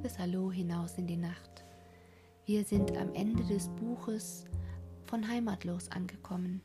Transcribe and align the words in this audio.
liebes 0.00 0.18
Hallo 0.18 0.50
hinaus 0.50 0.96
in 0.96 1.06
die 1.06 1.18
Nacht. 1.18 1.62
Wir 2.46 2.64
sind 2.64 2.96
am 2.96 3.12
Ende 3.12 3.44
des 3.44 3.68
Buches 3.68 4.46
von 5.04 5.28
Heimatlos 5.28 5.90
angekommen. 5.90 6.62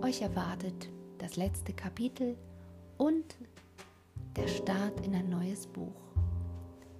Euch 0.00 0.22
erwartet 0.22 0.88
das 1.18 1.36
letzte 1.36 1.74
Kapitel 1.74 2.38
und 2.96 3.36
der 4.36 4.48
Start 4.48 5.04
in 5.04 5.14
ein 5.14 5.28
neues 5.28 5.66
Buch. 5.66 6.00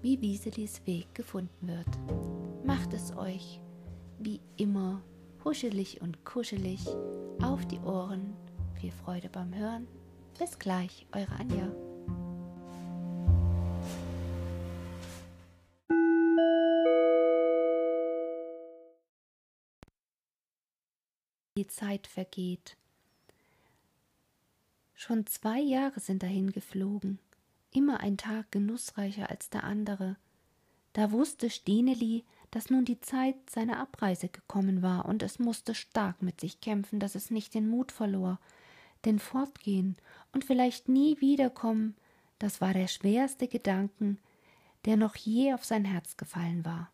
Wie 0.03 0.21
Wieselis 0.21 0.83
Weg 0.85 1.15
gefunden 1.15 1.69
wird. 1.69 1.89
Macht 2.63 2.93
es 2.93 3.17
euch 3.17 3.63
wie 4.19 4.43
immer 4.59 5.01
huschelig 5.43 6.03
und 6.03 6.23
kuschelig 6.27 6.87
auf 7.41 7.65
die 7.65 7.81
Ohren. 7.81 8.35
Viel 8.75 8.93
Freude 8.93 9.31
beim 9.31 9.55
Hören. 9.55 9.87
Bis 10.39 10.59
gleich, 10.59 11.07
eure 11.13 11.33
Anja. 11.41 11.84
Die 21.57 21.69
Zeit 21.69 22.09
vergeht. 22.09 22.77
Schon 24.93 25.25
zwei 25.27 25.61
Jahre 25.61 26.01
sind 26.01 26.25
dahin 26.25 26.51
geflogen, 26.51 27.21
immer 27.71 28.01
ein 28.01 28.17
Tag 28.17 28.51
genussreicher 28.51 29.31
als 29.31 29.51
der 29.51 29.63
andere. 29.63 30.17
Da 30.95 31.13
wusste 31.13 31.51
Stineli, 31.51 32.25
dass 32.51 32.71
nun 32.71 32.85
die 32.85 33.01
Zeit 33.01 33.37
seiner 33.49 33.79
Abreise 33.79 34.29
gekommen 34.29 34.83
war, 34.83 35.07
und 35.07 35.23
es 35.23 35.39
musste 35.39 35.77
stark 35.77 36.23
mit 36.23 36.41
sich 36.41 36.61
kämpfen, 36.61 36.99
dass 36.99 37.15
es 37.15 37.31
nicht 37.31 37.55
den 37.55 37.69
Mut 37.69 37.93
verlor, 37.93 38.41
denn 39.05 39.21
fortgehen 39.21 39.97
und 40.33 40.45
vielleicht 40.45 40.89
nie 40.89 41.21
wiederkommen, 41.21 41.95
das 42.41 42.61
war 42.61 42.75
der 42.75 42.89
schwerste 42.89 43.47
Gedanken, 43.47 44.19
der 44.87 44.97
noch 44.97 45.15
je 45.15 45.55
auf 45.55 45.65
sein 45.65 45.85
Herz 45.85 46.17
gefallen 46.17 46.65
war. 46.65 46.91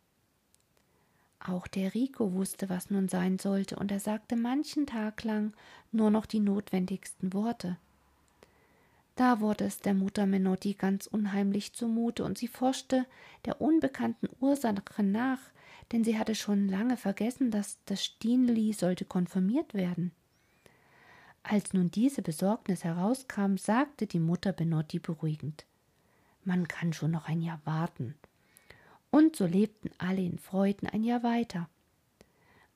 Auch 1.40 1.66
der 1.66 1.94
Rico 1.94 2.34
wusste, 2.34 2.68
was 2.68 2.90
nun 2.90 3.08
sein 3.08 3.38
sollte, 3.38 3.76
und 3.76 3.90
er 3.90 4.00
sagte 4.00 4.36
manchen 4.36 4.86
Tag 4.86 5.24
lang 5.24 5.54
nur 5.90 6.10
noch 6.10 6.26
die 6.26 6.40
notwendigsten 6.40 7.32
Worte. 7.32 7.78
Da 9.16 9.40
wurde 9.40 9.64
es 9.64 9.78
der 9.78 9.94
Mutter 9.94 10.26
Menotti 10.26 10.74
ganz 10.74 11.06
unheimlich 11.06 11.72
zumute, 11.72 12.24
und 12.24 12.36
sie 12.36 12.48
forschte 12.48 13.06
der 13.46 13.60
unbekannten 13.60 14.28
Ursache 14.40 15.02
nach, 15.02 15.40
denn 15.92 16.04
sie 16.04 16.18
hatte 16.18 16.34
schon 16.34 16.68
lange 16.68 16.96
vergessen, 16.96 17.50
dass 17.50 17.78
das 17.86 18.04
Stineli 18.04 18.74
sollte 18.74 19.04
konfirmiert 19.06 19.74
werden. 19.74 20.12
Als 21.42 21.72
nun 21.72 21.90
diese 21.90 22.20
Besorgnis 22.20 22.84
herauskam, 22.84 23.56
sagte 23.56 24.06
die 24.06 24.20
Mutter 24.20 24.52
Benotti 24.52 24.98
beruhigend 24.98 25.64
Man 26.44 26.68
kann 26.68 26.92
schon 26.92 27.10
noch 27.10 27.26
ein 27.28 27.40
Jahr 27.40 27.60
warten. 27.64 28.14
Und 29.10 29.36
so 29.36 29.46
lebten 29.46 29.90
alle 29.98 30.22
in 30.22 30.38
Freuden 30.38 30.88
ein 30.88 31.02
Jahr 31.02 31.22
weiter. 31.22 31.68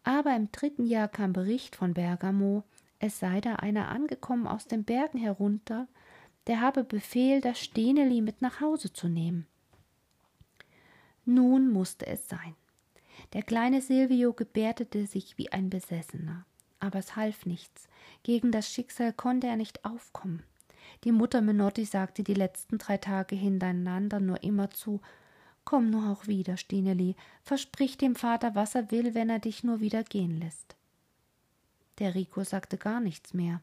Aber 0.03 0.35
im 0.37 0.51
dritten 0.53 0.87
Jahr 0.87 1.09
kam 1.09 1.33
Bericht 1.33 1.77
von 1.77 1.95
Bergamo, 1.95 2.65
es 2.99 3.19
sei 3.19 3.41
da 3.41 3.57
einer 3.57 3.89
angekommen 3.89 4.47
aus 4.47 4.67
den 4.67 4.85
Bergen 4.85 5.19
herunter, 5.19 5.89
der 6.47 6.61
habe 6.61 6.85
Befehl, 6.85 7.41
das 7.41 7.61
Steneli 7.61 8.21
mit 8.21 8.43
nach 8.43 8.61
Hause 8.61 8.93
zu 8.93 9.09
nehmen. 9.09 9.47
Nun 11.25 11.71
musste 11.71 12.07
es 12.07 12.29
sein. 12.29 12.55
Der 13.33 13.43
kleine 13.43 13.81
Silvio 13.81 14.33
gebärdete 14.33 15.07
sich 15.07 15.39
wie 15.39 15.51
ein 15.53 15.71
Besessener. 15.71 16.45
Aber 16.81 16.99
es 16.99 17.17
half 17.17 17.47
nichts. 17.47 17.89
Gegen 18.23 18.53
das 18.53 18.71
Schicksal 18.71 19.13
konnte 19.15 19.47
er 19.47 19.57
nicht 19.57 19.85
aufkommen. 19.87 20.43
Die 21.05 21.13
Mutter 21.13 21.41
Menotti 21.41 21.87
sagte 21.87 22.23
die 22.23 22.35
letzten 22.35 22.77
drei 22.77 22.99
Tage 22.99 23.37
hintereinander 23.37 24.21
nur 24.21 24.43
immerzu 24.43 25.01
Komm 25.65 25.91
nur 25.91 26.11
auch 26.11 26.27
wieder, 26.27 26.57
Stineli, 26.57 27.17
versprich 27.43 27.97
dem 27.97 28.17
Vater, 28.17 28.55
was 28.55 28.75
er 28.75 28.91
will, 28.91 29.15
wenn 29.15 29.31
er 29.31 29.39
dich 29.39 29.65
nur 29.65 29.81
wieder 29.81 30.05
gehen 30.05 30.39
lässt. 30.39 30.77
Der 31.99 32.15
Rico 32.15 32.45
sagte 32.45 32.77
gar 32.77 33.01
nichts 33.01 33.35
mehr. 33.35 33.61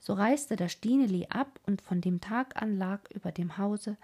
So 0.00 0.12
reiste 0.12 0.56
das 0.56 0.72
Stineli 0.72 1.26
ab, 1.30 1.58
und 1.66 1.80
von 1.80 2.00
dem 2.00 2.20
Tag 2.20 2.60
an 2.60 2.76
lag 2.76 3.00
über 3.10 3.32
dem 3.32 3.56
Hause 3.56 3.96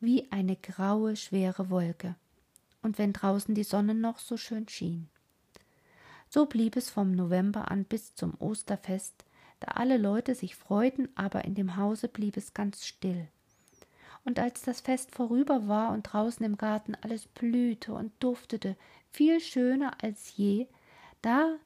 wie 0.00 0.30
eine 0.30 0.56
graue, 0.56 1.16
schwere 1.16 1.70
Wolke. 1.70 2.14
Und 2.82 2.98
wenn 2.98 3.12
draußen 3.12 3.54
die 3.54 3.64
Sonne 3.64 3.94
noch 3.94 4.18
so 4.18 4.36
schön 4.36 4.68
schien. 4.68 5.08
So 6.28 6.46
blieb 6.46 6.76
es 6.76 6.90
vom 6.90 7.12
November 7.12 7.70
an 7.70 7.84
bis 7.84 8.14
zum 8.14 8.34
Osterfest, 8.38 9.24
da 9.60 9.72
alle 9.72 9.96
Leute 9.96 10.34
sich 10.34 10.54
freuten, 10.54 11.08
aber 11.14 11.44
in 11.44 11.54
dem 11.54 11.76
Hause 11.76 12.08
blieb 12.08 12.36
es 12.36 12.54
ganz 12.54 12.84
still. 12.84 13.28
Und 14.24 14.38
als 14.38 14.62
das 14.62 14.80
Fest 14.80 15.14
vorüber 15.14 15.68
war 15.68 15.92
und 15.92 16.02
draußen 16.02 16.44
im 16.44 16.56
Garten 16.56 16.94
alles 17.00 17.26
blühte 17.26 17.94
und 17.94 18.12
duftete, 18.20 18.76
viel 19.10 19.40
schöner 19.40 20.02
als 20.02 20.36
je, 20.36 20.66
da 21.22 21.56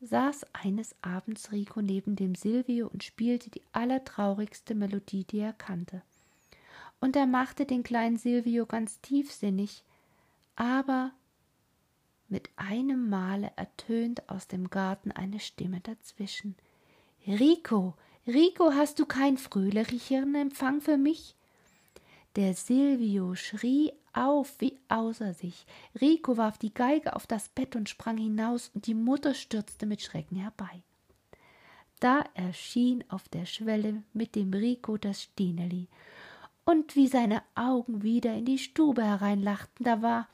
saß 0.00 0.46
eines 0.52 0.94
Abends 1.02 1.52
Rico 1.52 1.80
neben 1.80 2.16
dem 2.16 2.34
Silvio 2.34 2.88
und 2.88 3.04
spielte 3.04 3.50
die 3.50 3.62
allertraurigste 3.72 4.74
Melodie, 4.74 5.24
die 5.24 5.38
er 5.38 5.52
kannte. 5.52 6.02
Und 7.00 7.16
er 7.16 7.26
machte 7.26 7.66
den 7.66 7.82
kleinen 7.82 8.16
Silvio 8.16 8.66
ganz 8.66 9.00
tiefsinnig, 9.00 9.82
aber 10.56 11.12
mit 12.28 12.48
einem 12.56 13.10
Male 13.10 13.52
ertönt 13.56 14.28
aus 14.28 14.48
dem 14.48 14.70
Garten 14.70 15.12
eine 15.12 15.38
Stimme 15.38 15.80
dazwischen. 15.80 16.56
Rico, 17.26 17.94
Rico, 18.26 18.72
hast 18.72 18.98
du 18.98 19.06
keinen 19.06 19.36
fröhlicheren 19.36 20.34
Empfang 20.34 20.80
für 20.80 20.96
mich? 20.96 21.36
Der 22.36 22.54
Silvio 22.54 23.34
schrie 23.34 23.92
auf 24.14 24.58
wie 24.58 24.78
außer 24.88 25.34
sich. 25.34 25.66
Rico 26.00 26.36
warf 26.36 26.58
die 26.58 26.72
Geige 26.72 27.14
auf 27.14 27.26
das 27.26 27.48
Bett 27.48 27.76
und 27.76 27.88
sprang 27.88 28.16
hinaus, 28.16 28.70
und 28.74 28.86
die 28.86 28.94
Mutter 28.94 29.34
stürzte 29.34 29.86
mit 29.86 30.00
Schrecken 30.00 30.36
herbei. 30.36 30.82
Da 32.00 32.24
erschien 32.34 33.04
auf 33.08 33.28
der 33.28 33.46
Schwelle 33.46 34.02
mit 34.12 34.34
dem 34.34 34.52
Rico 34.52 34.96
das 34.96 35.22
Stineli, 35.22 35.88
und 36.64 36.96
wie 36.96 37.06
seine 37.06 37.42
Augen 37.54 38.02
wieder 38.02 38.34
in 38.34 38.44
die 38.44 38.58
Stube 38.58 39.02
hereinlachten, 39.04 39.84
da 39.84 40.00
war 40.00 40.28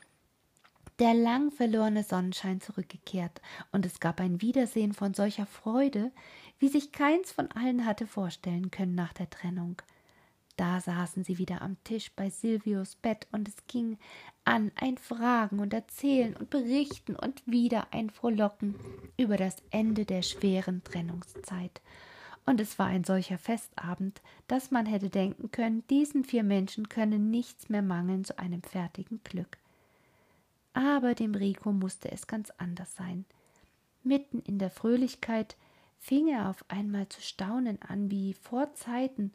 der 0.99 1.15
lang 1.15 1.51
verlorene 1.51 2.05
Sonnenschein 2.05 2.61
zurückgekehrt, 2.61 3.41
und 3.73 3.87
es 3.87 4.01
gab 4.01 4.21
ein 4.21 4.41
Wiedersehen 4.41 4.93
von 4.93 5.15
solcher 5.15 5.47
Freude, 5.47 6.13
wie 6.59 6.69
sich 6.69 6.93
keins 6.93 7.33
von 7.33 7.51
allen 7.53 7.87
hatte 7.87 8.07
vorstellen 8.07 8.71
können 8.71 8.95
nach 8.95 9.13
der 9.13 9.31
Trennung. 9.31 9.81
Da 10.59 10.81
saßen 10.83 11.25
sie 11.25 11.39
wieder 11.39 11.63
am 11.63 11.83
Tisch 11.85 12.13
bei 12.15 12.29
Silvios 12.29 12.97
Bett, 12.97 13.27
und 13.33 13.49
es 13.49 13.57
ging 13.67 13.97
an 14.45 14.71
ein 14.75 14.99
Fragen 14.99 15.61
und 15.61 15.73
Erzählen 15.73 16.37
und 16.37 16.51
Berichten 16.51 17.17
und 17.17 17.43
wieder 17.47 17.95
ein 17.95 18.11
Frohlocken 18.11 18.75
über 19.17 19.39
das 19.39 19.57
Ende 19.71 20.05
der 20.05 20.21
schweren 20.21 20.85
Trennungszeit. 20.85 21.81
Und 22.45 22.61
es 22.61 22.79
war 22.79 22.89
ein 22.89 23.05
solcher 23.05 23.39
Festabend, 23.39 24.21
dass 24.49 24.71
man 24.71 24.85
hätte 24.85 25.09
denken 25.09 25.51
können, 25.51 25.87
diesen 25.89 26.25
vier 26.25 26.43
Menschen 26.43 26.91
könne 26.91 27.19
nichts 27.19 27.71
mehr 27.71 27.83
mangeln 27.83 28.25
zu 28.25 28.39
einem 28.39 28.63
fertigen 28.63 29.23
Glück 29.25 29.57
aber 30.79 31.17
dem 31.17 31.35
Rico 31.35 31.73
musste 31.73 32.13
es 32.13 32.29
ganz 32.29 32.51
anders 32.57 32.95
sein. 32.95 33.25
Mitten 34.05 34.39
in 34.39 34.61
der 34.61 34.71
Fröhlichkeit 34.71 35.57
fing 35.99 36.29
er 36.29 36.49
auf 36.49 36.65
einmal 36.69 37.09
zu 37.09 37.21
staunen 37.21 37.83
an 37.83 38.13
wie 38.13 38.33
vor 38.35 38.75
Zeiten, 38.75 39.33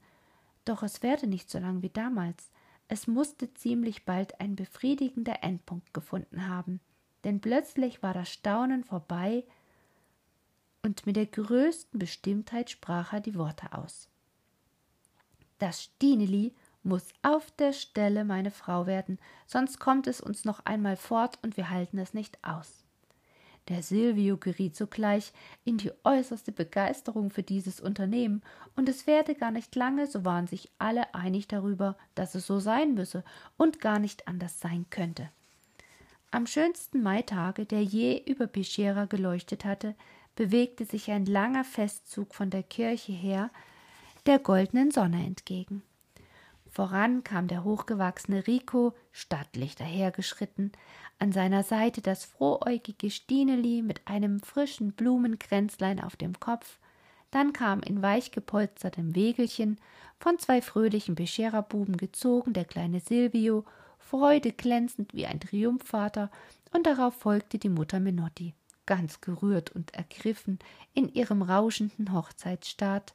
doch 0.66 0.84
es 0.84 1.04
werde 1.04 1.28
nicht 1.28 1.50
so 1.50 1.60
lang 1.60 1.82
wie 1.82 1.90
damals. 1.90 2.52
Es 2.88 3.08
musste 3.08 3.54
ziemlich 3.54 4.06
bald 4.06 4.40
ein 4.40 4.56
befriedigender 4.56 5.44
Endpunkt 5.44 5.94
gefunden 5.94 6.48
haben, 6.48 6.80
denn 7.24 7.42
plötzlich 7.42 8.04
war 8.04 8.14
das 8.14 8.30
Staunen 8.30 8.84
vorbei 8.84 9.46
und 10.84 11.06
mit 11.06 11.16
der 11.16 11.26
größten 11.26 11.98
Bestimmtheit 11.98 12.70
sprach 12.70 13.14
er 13.14 13.22
die 13.22 13.36
Worte 13.36 13.74
aus. 13.74 14.10
Das 15.60 15.84
Stineli 15.84 16.54
muss 16.84 17.08
auf 17.22 17.50
der 17.52 17.72
Stelle 17.72 18.26
meine 18.26 18.52
Frau 18.52 18.86
werden, 18.86 19.18
sonst 19.48 19.80
kommt 19.80 20.08
es 20.08 20.20
uns 20.20 20.44
noch 20.44 20.66
einmal 20.66 20.98
fort 20.98 21.40
und 21.42 21.56
wir 21.56 21.70
halten 21.70 21.98
es 21.98 22.14
nicht 22.14 22.38
aus. 22.44 22.84
Der 23.70 23.82
Silvio 23.82 24.38
geriet 24.38 24.76
sogleich 24.76 25.32
in 25.64 25.78
die 25.78 25.92
äußerste 26.04 26.52
Begeisterung 26.52 27.30
für 27.30 27.44
dieses 27.44 27.80
Unternehmen, 27.80 28.42
und 28.76 28.90
es 28.90 29.08
währte 29.08 29.36
gar 29.36 29.52
nicht 29.52 29.76
lange, 29.76 30.08
so 30.08 30.26
waren 30.26 30.48
sich 30.48 30.70
alle 30.80 31.14
einig 31.14 31.48
darüber, 31.48 31.96
dass 32.16 32.36
es 32.36 32.46
so 32.46 32.60
sein 32.60 32.94
müsse 32.94 33.24
und 33.56 33.80
gar 33.80 34.00
nicht 34.00 34.28
anders 34.28 34.60
sein 34.60 34.86
könnte. 34.90 35.30
Am 36.32 36.48
schönsten 36.48 37.04
Maitage, 37.04 37.66
der 37.66 37.84
je 37.84 38.22
über 38.26 38.48
Peschera 38.48 39.06
geleuchtet 39.06 39.66
hatte, 39.66 39.96
bewegte 40.36 40.84
sich 40.84 41.12
ein 41.12 41.26
langer 41.26 41.64
Festzug 41.64 42.34
von 42.34 42.50
der 42.50 42.64
Kirche 42.64 43.12
her 43.12 43.52
der 44.26 44.40
goldenen 44.40 44.90
Sonne 44.92 45.24
entgegen. 45.26 45.84
Voran 46.72 47.24
kam 47.24 47.48
der 47.48 47.64
hochgewachsene 47.64 48.48
Rico, 48.48 48.96
stattlich 49.12 49.76
dahergeschritten, 49.76 50.72
an 51.24 51.32
seiner 51.32 51.64
Seite 51.64 52.02
das 52.02 52.26
frohäugige 52.26 53.10
Stineli 53.10 53.82
mit 53.82 54.06
einem 54.10 54.42
frischen 54.42 54.92
Blumenkränzlein 54.92 56.02
auf 56.02 56.18
dem 56.18 56.38
Kopf, 56.38 56.80
dann 57.32 57.54
kam 57.54 57.80
in 57.80 58.02
weich 58.02 58.32
gepolstertem 58.32 59.16
Wägelchen, 59.16 59.80
von 60.20 60.38
zwei 60.38 60.62
fröhlichen 60.62 61.16
Beschererbuben 61.16 61.96
gezogen, 61.96 62.52
der 62.52 62.66
kleine 62.66 63.00
Silvio, 63.00 63.64
Freude 64.00 64.52
glänzend 64.52 65.14
wie 65.14 65.26
ein 65.26 65.40
Triumphvater, 65.40 66.30
und 66.74 66.86
darauf 66.86 67.14
folgte 67.16 67.58
die 67.58 67.70
Mutter 67.70 68.02
Menotti, 68.02 68.54
ganz 68.86 69.22
gerührt 69.22 69.72
und 69.72 69.94
ergriffen 69.94 70.60
in 70.94 71.08
ihrem 71.08 71.42
rauschenden 71.42 72.12
Hochzeitsstaat, 72.12 73.14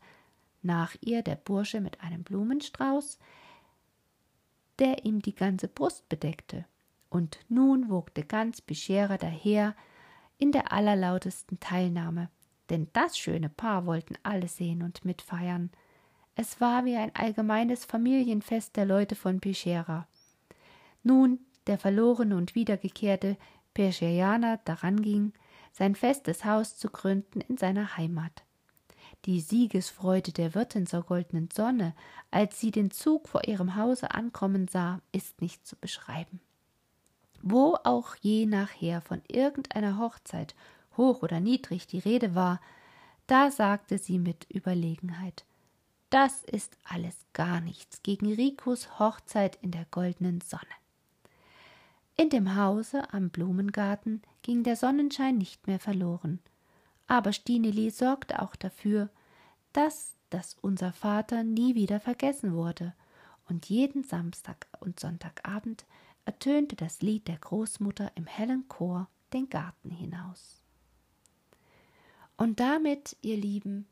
nach 0.63 0.97
ihr 1.03 1.21
der 1.21 1.37
Bursche 1.37 1.83
mit 1.83 2.01
einem 2.01 2.23
Blumenstrauß, 2.23 3.19
der 4.79 5.05
ihm 5.05 5.21
die 5.21 5.35
ganze 5.35 5.69
Brust 5.69 6.09
bedeckte, 6.09 6.65
und 7.11 7.39
nun 7.49 7.89
wogte 7.91 8.23
ganz 8.25 8.61
Bescherer 8.61 9.19
daher 9.19 9.75
in 10.39 10.53
der 10.53 10.73
allerlautesten 10.73 11.59
Teilnahme, 11.61 12.31
denn 12.71 12.89
das 12.93 13.19
schöne 13.19 13.49
Paar 13.49 13.87
wollten 13.87 14.15
alle 14.23 14.49
sehen 14.49 14.83
und 14.83 15.05
mitfeiern. 15.05 15.71
Es 16.35 16.61
war 16.61 16.85
wie 16.85 16.97
ein 16.97 17.15
allgemeines 17.15 17.85
Familienfest 17.85 18.77
der 18.77 18.85
Leute 18.85 19.15
von 19.15 19.41
Peschera. 19.41 20.07
Nun 21.03 21.41
der 21.67 21.79
verlorene 21.79 22.37
und 22.37 22.55
wiedergekehrte 22.55 23.37
Pescherianer 23.75 24.59
daran 24.65 25.03
ging, 25.03 25.33
sein 25.73 25.95
festes 25.95 26.45
Haus 26.45 26.77
zu 26.77 26.89
gründen 26.89 27.41
in 27.41 27.57
seiner 27.57 27.97
Heimat. 27.97 28.45
Die 29.25 29.41
Siegesfreude 29.41 30.33
der 30.33 30.55
Wirtin 30.55 30.87
zur 30.87 31.03
goldenen 31.03 31.51
Sonne, 31.51 31.95
als 32.31 32.61
sie 32.61 32.71
den 32.71 32.91
Zug 32.91 33.29
vor 33.29 33.47
ihrem 33.47 33.75
Hause 33.75 34.13
ankommen 34.13 34.69
sah, 34.69 35.01
ist 35.13 35.41
nicht 35.41 35.67
zu 35.67 35.77
beschreiben. 35.77 36.41
Wo 37.43 37.77
auch 37.85 38.17
je 38.17 38.47
nachher 38.47 39.01
von 39.01 39.23
irgendeiner 39.29 39.99
Hochzeit, 39.99 40.55
hoch 40.97 41.23
oder 41.23 41.41
niedrig, 41.41 41.87
die 41.87 42.01
Rede 42.01 42.35
war, 42.35 42.61
da 43.27 43.51
sagte 43.51 43.99
sie 43.99 44.19
mit 44.19 44.47
Überlegenheit 44.53 45.45
Das 46.11 46.43
ist 46.45 46.77
alles 46.85 47.17
gar 47.33 47.61
nichts 47.61 48.03
gegen 48.03 48.33
Ricos 48.33 48.99
Hochzeit 48.99 49.59
in 49.63 49.71
der 49.71 49.87
goldenen 49.91 50.41
Sonne. 50.41 50.63
In 52.17 52.31
dem 52.31 52.57
Hause 52.57 53.13
am 53.13 53.31
Blumengarten 53.31 54.23
ging 54.43 54.65
der 54.65 54.75
Sonnenschein 54.75 55.39
nicht 55.39 55.67
mehr 55.67 55.79
verloren, 55.79 56.41
aber 57.07 57.33
Stineli 57.33 57.91
sorgte 57.91 58.43
auch 58.43 58.57
dafür, 58.57 59.11
dass 59.73 60.17
das 60.31 60.57
unser 60.61 60.93
Vater 60.93 61.45
nie 61.45 61.75
wieder 61.75 62.01
vergessen 62.01 62.55
wurde, 62.55 62.95
und 63.49 63.71
jeden 63.71 64.05
Samstag 64.05 64.67
und 64.81 65.01
Sonntagabend 65.01 65.87
ertönte 66.29 66.77
das 66.77 67.01
Lied 67.01 67.27
der 67.27 67.39
Großmutter 67.39 68.13
im 68.15 68.27
hellen 68.27 68.69
Chor 68.69 69.09
den 69.33 69.49
Garten 69.49 69.91
hinaus. 69.91 70.61
Und 72.37 72.61
damit, 72.61 73.17
ihr 73.23 73.39
Lieben, 73.39 73.87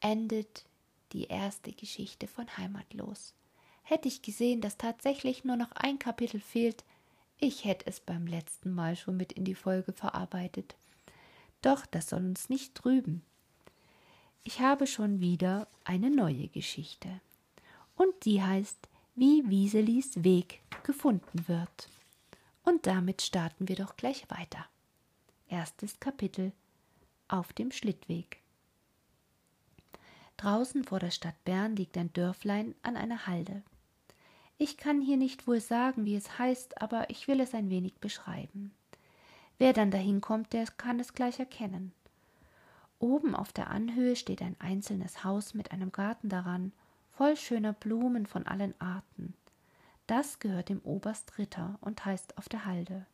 endet 0.00 0.66
die 1.12 1.24
erste 1.24 1.72
Geschichte 1.72 2.26
von 2.26 2.46
Heimatlos. 2.58 3.32
Hätte 3.84 4.06
ich 4.06 4.20
gesehen, 4.20 4.60
dass 4.60 4.76
tatsächlich 4.76 5.44
nur 5.44 5.56
noch 5.56 5.72
ein 5.72 5.98
Kapitel 5.98 6.40
fehlt, 6.40 6.84
ich 7.38 7.64
hätte 7.64 7.86
es 7.86 8.00
beim 8.00 8.26
letzten 8.26 8.74
Mal 8.74 8.94
schon 8.94 9.16
mit 9.16 9.32
in 9.32 9.46
die 9.46 9.54
Folge 9.54 9.94
verarbeitet. 9.94 10.76
Doch 11.62 11.86
das 11.86 12.10
soll 12.10 12.22
uns 12.22 12.50
nicht 12.50 12.74
trüben. 12.74 13.22
Ich 14.44 14.60
habe 14.60 14.86
schon 14.86 15.20
wieder 15.20 15.68
eine 15.84 16.10
neue 16.10 16.48
Geschichte. 16.48 17.08
Und 17.96 18.26
die 18.26 18.42
heißt 18.42 18.88
wie 19.18 19.42
Wieselis 19.50 20.22
Weg 20.22 20.60
gefunden 20.84 21.48
wird. 21.48 21.88
Und 22.62 22.86
damit 22.86 23.20
starten 23.20 23.66
wir 23.66 23.74
doch 23.74 23.96
gleich 23.96 24.30
weiter. 24.30 24.64
Erstes 25.48 25.98
Kapitel 25.98 26.52
Auf 27.26 27.52
dem 27.52 27.72
Schlittweg. 27.72 28.40
Draußen 30.36 30.84
vor 30.84 31.00
der 31.00 31.10
Stadt 31.10 31.34
Bern 31.44 31.74
liegt 31.74 31.98
ein 31.98 32.12
Dörflein 32.12 32.76
an 32.82 32.96
einer 32.96 33.26
Halde. 33.26 33.64
Ich 34.56 34.76
kann 34.76 35.00
hier 35.00 35.16
nicht 35.16 35.48
wohl 35.48 35.60
sagen, 35.60 36.04
wie 36.04 36.14
es 36.14 36.38
heißt, 36.38 36.80
aber 36.80 37.10
ich 37.10 37.26
will 37.26 37.40
es 37.40 37.54
ein 37.54 37.70
wenig 37.70 37.94
beschreiben. 37.94 38.70
Wer 39.58 39.72
dann 39.72 39.90
dahin 39.90 40.20
kommt, 40.20 40.52
der 40.52 40.66
kann 40.66 41.00
es 41.00 41.12
gleich 41.12 41.40
erkennen. 41.40 41.90
Oben 43.00 43.34
auf 43.34 43.52
der 43.52 43.68
Anhöhe 43.68 44.14
steht 44.14 44.42
ein 44.42 44.54
einzelnes 44.60 45.24
Haus 45.24 45.54
mit 45.54 45.72
einem 45.72 45.90
Garten 45.90 46.28
daran 46.28 46.72
voll 47.18 47.36
schöner 47.36 47.72
Blumen 47.72 48.26
von 48.26 48.46
allen 48.46 48.80
Arten. 48.80 49.34
Das 50.06 50.38
gehört 50.38 50.68
dem 50.68 50.78
Oberst 50.82 51.36
Ritter 51.36 51.76
und 51.80 52.04
heißt 52.04 52.38
auf 52.38 52.48
der 52.48 52.64
Halde. 52.64 53.06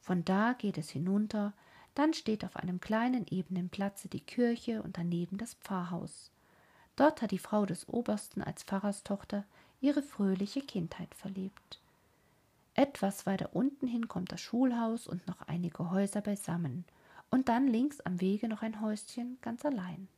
Von 0.00 0.24
da 0.24 0.54
geht 0.54 0.78
es 0.78 0.88
hinunter, 0.88 1.52
dann 1.94 2.14
steht 2.14 2.46
auf 2.46 2.56
einem 2.56 2.80
kleinen 2.80 3.26
ebenen 3.28 3.68
Platze 3.68 4.08
die 4.08 4.22
Kirche 4.22 4.82
und 4.82 4.96
daneben 4.96 5.36
das 5.36 5.52
Pfarrhaus. 5.52 6.30
Dort 6.96 7.20
hat 7.20 7.30
die 7.30 7.38
Frau 7.38 7.66
des 7.66 7.86
Obersten 7.90 8.40
als 8.40 8.62
Pfarrerstochter 8.62 9.44
ihre 9.82 10.02
fröhliche 10.02 10.62
Kindheit 10.62 11.14
verlebt. 11.14 11.78
Etwas 12.72 13.26
weiter 13.26 13.50
unten 13.52 13.86
hin 13.86 14.08
kommt 14.08 14.32
das 14.32 14.40
Schulhaus 14.40 15.06
und 15.06 15.26
noch 15.26 15.42
einige 15.42 15.90
Häuser 15.90 16.22
beisammen, 16.22 16.86
und 17.28 17.50
dann 17.50 17.68
links 17.68 18.00
am 18.00 18.18
Wege 18.22 18.48
noch 18.48 18.62
ein 18.62 18.80
Häuschen 18.80 19.36
ganz 19.42 19.66
allein. 19.66 20.08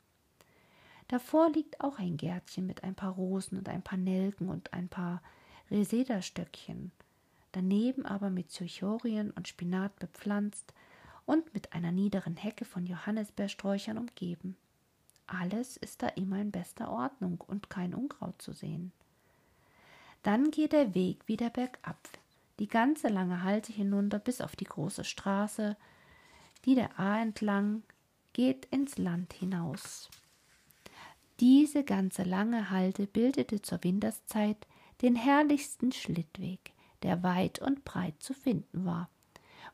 Davor 1.09 1.51
liegt 1.51 1.81
auch 1.81 1.99
ein 1.99 2.19
Gärtchen 2.19 2.67
mit 2.67 2.85
ein 2.85 2.95
paar 2.95 3.13
Rosen 3.13 3.59
und 3.59 3.69
ein 3.69 3.83
paar 3.83 3.99
Nelken 3.99 4.49
und 4.51 4.73
ein 4.75 4.89
paar 4.89 5.23
Resederstöckchen, 5.71 6.93
daneben 7.53 8.05
aber 8.05 8.29
mit 8.31 8.51
Zyrchorien 8.51 9.31
und 9.31 9.49
Spinat 9.49 9.99
bepflanzt 9.99 10.75
und 11.25 11.53
mit 11.55 11.73
einer 11.73 11.93
niederen 11.93 12.37
Hecke 12.37 12.65
von 12.65 12.87
Johannisbeersträuchern 12.87 13.99
umgeben. 13.99 14.57
Alles 15.27 15.77
ist 15.77 16.03
da 16.03 16.09
immer 16.09 16.41
in 16.41 16.51
bester 16.51 16.91
Ordnung 16.91 17.43
und 17.47 17.69
kein 17.69 17.95
Unkraut 17.95 18.41
zu 18.41 18.53
sehen. 18.53 18.93
Dann 20.23 20.51
geht 20.51 20.73
der 20.73 20.95
Weg 20.95 21.27
wieder 21.27 21.49
bergab, 21.49 21.99
die 22.59 22.69
ganze 22.69 23.09
lange 23.09 23.43
Halte 23.43 23.73
hinunter 23.73 24.19
bis 24.19 24.41
auf 24.41 24.57
die 24.57 24.65
große 24.65 25.05
Straße, 25.05 25.77
die 26.65 26.75
der 26.75 26.99
Ahr 26.99 27.21
entlang 27.21 27.83
geht 28.33 28.67
ins 28.67 28.99
Land 28.99 29.33
hinaus. 29.33 30.11
Diese 31.41 31.85
ganze 31.85 32.25
lange 32.25 32.71
Halde 32.71 33.07
bildete 33.07 33.63
zur 33.63 33.85
Winterszeit 33.85 34.67
den 35.03 35.15
herrlichsten 35.15 35.93
Schlittweg, 35.93 36.73
der 37.05 37.23
weit 37.23 37.61
und 37.61 37.85
breit 37.85 38.21
zu 38.21 38.35
finden 38.35 38.85
war. 38.85 39.09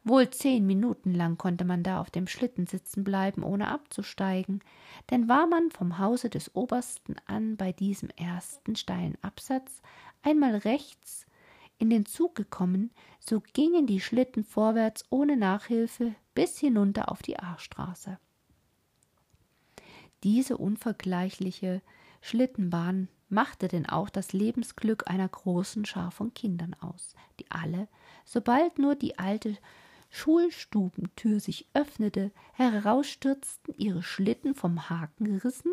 Wohl 0.07 0.29
zehn 0.29 0.67
Minuten 0.67 1.15
lang 1.15 1.39
konnte 1.39 1.65
man 1.65 1.83
da 1.83 1.99
auf 2.03 2.11
dem 2.11 2.27
Schlitten 2.27 2.67
sitzen 2.67 3.05
bleiben, 3.05 3.43
ohne 3.43 3.69
abzusteigen, 3.69 4.61
denn 5.11 5.29
war 5.29 5.47
man 5.47 5.71
vom 5.71 5.99
Hause 5.99 6.29
des 6.29 6.55
Obersten 6.55 7.17
an 7.25 7.57
bei 7.57 7.73
diesem 7.73 8.11
ersten 8.11 8.77
steilen 8.77 9.17
Absatz 9.23 9.81
einmal 10.23 10.57
rechts 10.57 11.25
in 11.79 11.89
den 11.89 12.05
Zug 12.05 12.35
gekommen, 12.35 12.91
so 13.19 13.41
gingen 13.55 13.87
die 13.87 14.01
Schlitten 14.01 14.45
vorwärts 14.45 15.05
ohne 15.09 15.39
Nachhilfe 15.39 16.15
bis 16.35 16.59
hinunter 16.59 17.11
auf 17.11 17.23
die 17.23 17.39
Aarstraße. 17.39 18.19
Diese 20.25 20.57
unvergleichliche 20.57 21.83
Schlittenbahn 22.23 23.09
machte 23.29 23.69
denn 23.69 23.87
auch 23.87 24.09
das 24.09 24.33
Lebensglück 24.33 25.09
einer 25.09 25.29
großen 25.29 25.85
Schar 25.85 26.11
von 26.11 26.33
Kindern 26.33 26.75
aus, 26.81 27.15
die 27.39 27.51
alle, 27.51 27.89
sobald 28.25 28.79
nur 28.79 28.95
die 28.95 29.19
alte 29.19 29.59
Schulstubentür 30.09 31.41
sich 31.41 31.69
öffnete, 31.75 32.33
herausstürzten, 32.55 33.75
ihre 33.77 34.03
Schlitten 34.03 34.55
vom 34.55 34.89
Haken 34.89 35.37
rissen, 35.37 35.73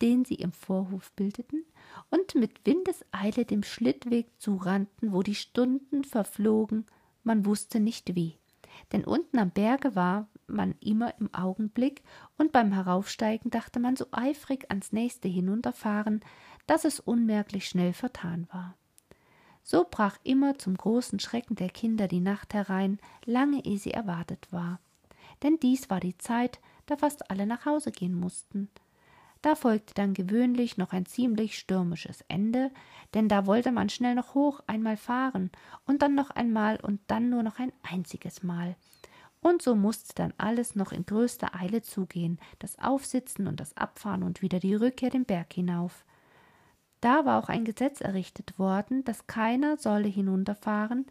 den 0.00 0.24
sie 0.24 0.36
im 0.36 0.52
Vorhof 0.52 1.12
bildeten, 1.12 1.64
und 2.10 2.34
mit 2.36 2.64
Windeseile 2.64 3.44
dem 3.44 3.62
Schlittweg 3.62 4.28
zurannten, 4.38 5.12
wo 5.12 5.22
die 5.22 5.34
Stunden 5.34 6.04
verflogen, 6.04 6.86
man 7.22 7.44
wusste 7.44 7.80
nicht 7.80 8.14
wie. 8.14 8.38
Denn 8.92 9.04
unten 9.04 9.38
am 9.38 9.50
Berge 9.50 9.94
war 9.94 10.28
man 10.46 10.74
immer 10.80 11.14
im 11.18 11.32
Augenblick, 11.34 12.02
und 12.38 12.52
beim 12.52 12.72
Heraufsteigen 12.72 13.50
dachte 13.50 13.80
man 13.80 13.96
so 13.96 14.06
eifrig 14.12 14.70
ans 14.70 14.92
nächste 14.92 15.28
Hinunterfahren, 15.28 16.20
dass 16.66 16.84
es 16.84 17.00
unmerklich 17.00 17.68
schnell 17.68 17.92
vertan 17.92 18.46
war. 18.52 18.76
So 19.62 19.84
brach 19.90 20.18
immer 20.22 20.58
zum 20.58 20.76
großen 20.76 21.18
Schrecken 21.18 21.56
der 21.56 21.70
Kinder 21.70 22.06
die 22.06 22.20
Nacht 22.20 22.54
herein, 22.54 22.98
lange 23.24 23.64
ehe 23.64 23.78
sie 23.78 23.90
erwartet 23.90 24.46
war. 24.52 24.78
Denn 25.42 25.58
dies 25.60 25.90
war 25.90 26.00
die 26.00 26.16
Zeit, 26.18 26.60
da 26.86 26.96
fast 26.96 27.30
alle 27.30 27.46
nach 27.46 27.66
Hause 27.66 27.90
gehen 27.90 28.14
mussten. 28.14 28.70
Da 29.42 29.54
folgte 29.54 29.94
dann 29.94 30.14
gewöhnlich 30.14 30.76
noch 30.76 30.92
ein 30.92 31.06
ziemlich 31.06 31.58
stürmisches 31.58 32.24
Ende, 32.28 32.70
denn 33.14 33.28
da 33.28 33.46
wollte 33.46 33.70
man 33.70 33.88
schnell 33.88 34.14
noch 34.14 34.34
hoch 34.34 34.60
einmal 34.66 34.96
fahren 34.96 35.50
und 35.84 36.02
dann 36.02 36.14
noch 36.14 36.30
einmal 36.30 36.80
und 36.80 37.00
dann 37.06 37.28
nur 37.28 37.42
noch 37.42 37.58
ein 37.58 37.72
einziges 37.82 38.42
Mal. 38.42 38.76
Und 39.46 39.62
so 39.62 39.76
musste 39.76 40.12
dann 40.16 40.34
alles 40.38 40.74
noch 40.74 40.90
in 40.90 41.06
größter 41.06 41.54
Eile 41.54 41.80
zugehen, 41.80 42.40
das 42.58 42.80
Aufsitzen 42.80 43.46
und 43.46 43.60
das 43.60 43.76
Abfahren 43.76 44.24
und 44.24 44.42
wieder 44.42 44.58
die 44.58 44.74
Rückkehr 44.74 45.08
den 45.08 45.24
Berg 45.24 45.52
hinauf. 45.52 46.04
Da 47.00 47.24
war 47.24 47.38
auch 47.38 47.48
ein 47.48 47.64
Gesetz 47.64 48.00
errichtet 48.00 48.58
worden, 48.58 49.04
dass 49.04 49.28
keiner 49.28 49.76
solle 49.76 50.08
hinunterfahren, 50.08 51.06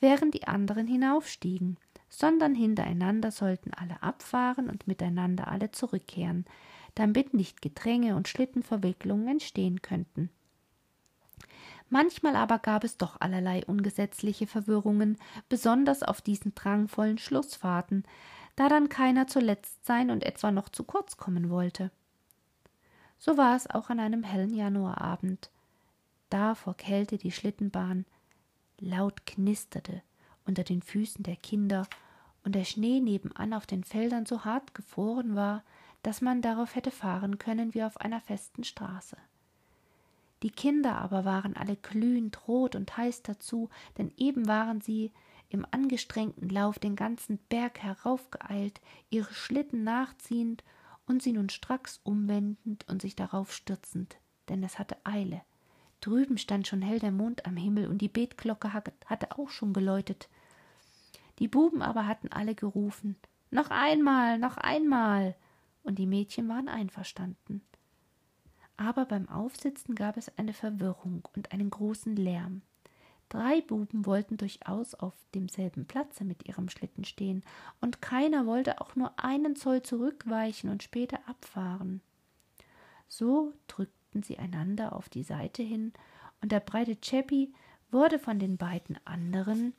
während 0.00 0.34
die 0.34 0.48
anderen 0.48 0.88
hinaufstiegen, 0.88 1.76
sondern 2.08 2.56
hintereinander 2.56 3.30
sollten 3.30 3.72
alle 3.72 4.02
abfahren 4.02 4.68
und 4.68 4.88
miteinander 4.88 5.46
alle 5.46 5.70
zurückkehren, 5.70 6.44
damit 6.96 7.34
nicht 7.34 7.62
Gedränge 7.62 8.16
und 8.16 8.26
Schlittenverwicklungen 8.26 9.28
entstehen 9.28 9.80
könnten. 9.80 10.30
Manchmal 11.88 12.34
aber 12.34 12.58
gab 12.58 12.84
es 12.84 12.96
doch 12.96 13.20
allerlei 13.20 13.64
ungesetzliche 13.64 14.46
Verwirrungen, 14.46 15.18
besonders 15.48 16.02
auf 16.02 16.20
diesen 16.20 16.54
drangvollen 16.54 17.18
Schlussfahrten, 17.18 18.04
da 18.56 18.68
dann 18.68 18.88
keiner 18.88 19.26
zuletzt 19.26 19.84
sein 19.86 20.10
und 20.10 20.24
etwa 20.24 20.50
noch 20.50 20.68
zu 20.68 20.82
kurz 20.82 21.16
kommen 21.16 21.50
wollte. 21.50 21.90
So 23.18 23.36
war 23.36 23.54
es 23.54 23.68
auch 23.68 23.88
an 23.88 24.00
einem 24.00 24.24
hellen 24.24 24.54
Januarabend, 24.54 25.50
da 26.28 26.54
vor 26.54 26.74
Kälte 26.74 27.18
die 27.18 27.32
Schlittenbahn 27.32 28.04
laut 28.78 29.24
knisterte 29.26 30.02
unter 30.44 30.64
den 30.64 30.82
Füßen 30.82 31.22
der 31.22 31.36
Kinder 31.36 31.86
und 32.44 32.54
der 32.54 32.64
Schnee 32.64 33.00
nebenan 33.00 33.52
auf 33.52 33.66
den 33.66 33.84
Feldern 33.84 34.26
so 34.26 34.44
hart 34.44 34.74
gefroren 34.74 35.34
war, 35.34 35.62
dass 36.02 36.20
man 36.20 36.42
darauf 36.42 36.74
hätte 36.74 36.90
fahren 36.90 37.38
können 37.38 37.74
wie 37.74 37.82
auf 37.82 38.00
einer 38.00 38.20
festen 38.20 38.64
Straße. 38.64 39.16
Die 40.42 40.50
Kinder 40.50 40.98
aber 40.98 41.24
waren 41.24 41.56
alle 41.56 41.76
glühend 41.76 42.46
rot 42.46 42.76
und 42.76 42.96
heiß 42.96 43.22
dazu, 43.22 43.70
denn 43.96 44.12
eben 44.16 44.46
waren 44.46 44.80
sie 44.80 45.12
im 45.48 45.66
angestrengten 45.70 46.48
Lauf 46.48 46.78
den 46.78 46.96
ganzen 46.96 47.38
Berg 47.48 47.78
heraufgeeilt, 47.78 48.80
ihre 49.10 49.32
Schlitten 49.32 49.84
nachziehend 49.84 50.64
und 51.06 51.22
sie 51.22 51.32
nun 51.32 51.48
stracks 51.48 52.00
umwendend 52.02 52.86
und 52.88 53.00
sich 53.00 53.16
darauf 53.16 53.52
stürzend, 53.52 54.18
denn 54.48 54.62
es 54.62 54.78
hatte 54.78 54.96
Eile. 55.04 55.42
Drüben 56.00 56.36
stand 56.36 56.66
schon 56.66 56.82
hell 56.82 56.98
der 56.98 57.12
Mond 57.12 57.46
am 57.46 57.56
Himmel 57.56 57.88
und 57.88 57.98
die 58.02 58.08
Betglocke 58.08 58.72
hatte 58.72 59.38
auch 59.38 59.48
schon 59.48 59.72
geläutet. 59.72 60.28
Die 61.38 61.48
Buben 61.48 61.82
aber 61.82 62.06
hatten 62.06 62.28
alle 62.28 62.54
gerufen 62.54 63.16
Noch 63.50 63.70
einmal, 63.70 64.38
noch 64.38 64.56
einmal. 64.56 65.34
Und 65.82 65.98
die 65.98 66.06
Mädchen 66.06 66.48
waren 66.48 66.68
einverstanden. 66.68 67.62
Aber 68.76 69.06
beim 69.06 69.28
Aufsitzen 69.28 69.94
gab 69.94 70.16
es 70.16 70.36
eine 70.38 70.52
Verwirrung 70.52 71.26
und 71.34 71.52
einen 71.52 71.70
großen 71.70 72.14
Lärm. 72.16 72.62
Drei 73.28 73.60
Buben 73.60 74.06
wollten 74.06 74.36
durchaus 74.36 74.94
auf 74.94 75.14
demselben 75.34 75.86
Platze 75.86 76.24
mit 76.24 76.46
ihrem 76.46 76.68
Schlitten 76.68 77.04
stehen, 77.04 77.42
und 77.80 78.00
keiner 78.00 78.46
wollte 78.46 78.80
auch 78.80 78.94
nur 78.94 79.18
einen 79.18 79.56
Zoll 79.56 79.82
zurückweichen 79.82 80.70
und 80.70 80.82
später 80.82 81.18
abfahren. 81.26 82.00
So 83.08 83.52
drückten 83.66 84.22
sie 84.22 84.38
einander 84.38 84.94
auf 84.94 85.08
die 85.08 85.24
Seite 85.24 85.62
hin, 85.62 85.92
und 86.40 86.52
der 86.52 86.60
breite 86.60 86.96
Chappi 87.00 87.52
wurde 87.90 88.18
von 88.18 88.38
den 88.38 88.58
beiden 88.58 88.98
anderen 89.04 89.72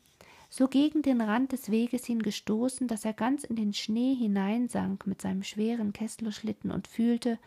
so 0.50 0.68
gegen 0.68 1.02
den 1.02 1.22
Rand 1.22 1.52
des 1.52 1.72
Weges 1.72 2.06
hin 2.06 2.22
gestoßen, 2.22 2.88
dass 2.88 3.06
er 3.06 3.14
ganz 3.14 3.44
in 3.44 3.56
den 3.56 3.74
Schnee 3.74 4.16
hineinsank 4.16 5.06
mit 5.06 5.22
seinem 5.22 5.44
schweren 5.44 5.94
Kesslerschlitten 5.94 6.72
und 6.72 6.88
fühlte, 6.88 7.38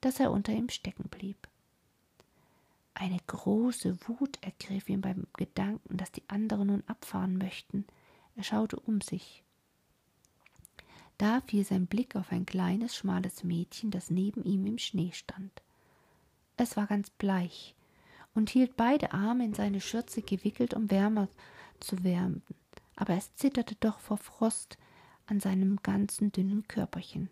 dass 0.00 0.20
er 0.20 0.30
unter 0.30 0.52
ihm 0.52 0.68
stecken 0.68 1.08
blieb. 1.08 1.48
Eine 2.94 3.18
große 3.26 3.98
Wut 4.08 4.38
ergriff 4.40 4.88
ihn 4.88 5.02
beim 5.02 5.26
Gedanken, 5.36 5.96
dass 5.96 6.12
die 6.12 6.28
anderen 6.28 6.68
nun 6.68 6.84
abfahren 6.86 7.36
möchten. 7.36 7.84
Er 8.36 8.42
schaute 8.42 8.80
um 8.80 9.00
sich. 9.00 9.42
Da 11.18 11.40
fiel 11.42 11.64
sein 11.64 11.86
Blick 11.86 12.16
auf 12.16 12.32
ein 12.32 12.46
kleines, 12.46 12.96
schmales 12.96 13.44
Mädchen, 13.44 13.90
das 13.90 14.10
neben 14.10 14.44
ihm 14.44 14.66
im 14.66 14.78
Schnee 14.78 15.12
stand. 15.12 15.62
Es 16.56 16.76
war 16.76 16.86
ganz 16.86 17.10
bleich 17.10 17.74
und 18.34 18.50
hielt 18.50 18.76
beide 18.76 19.12
Arme 19.12 19.44
in 19.44 19.54
seine 19.54 19.80
Schürze 19.80 20.22
gewickelt, 20.22 20.74
um 20.74 20.90
wärmer 20.90 21.28
zu 21.80 22.02
werden, 22.02 22.42
aber 22.96 23.14
es 23.14 23.34
zitterte 23.34 23.76
doch 23.80 23.98
vor 23.98 24.16
Frost 24.18 24.78
an 25.26 25.40
seinem 25.40 25.76
ganzen 25.82 26.32
dünnen 26.32 26.66
Körperchen. 26.68 27.30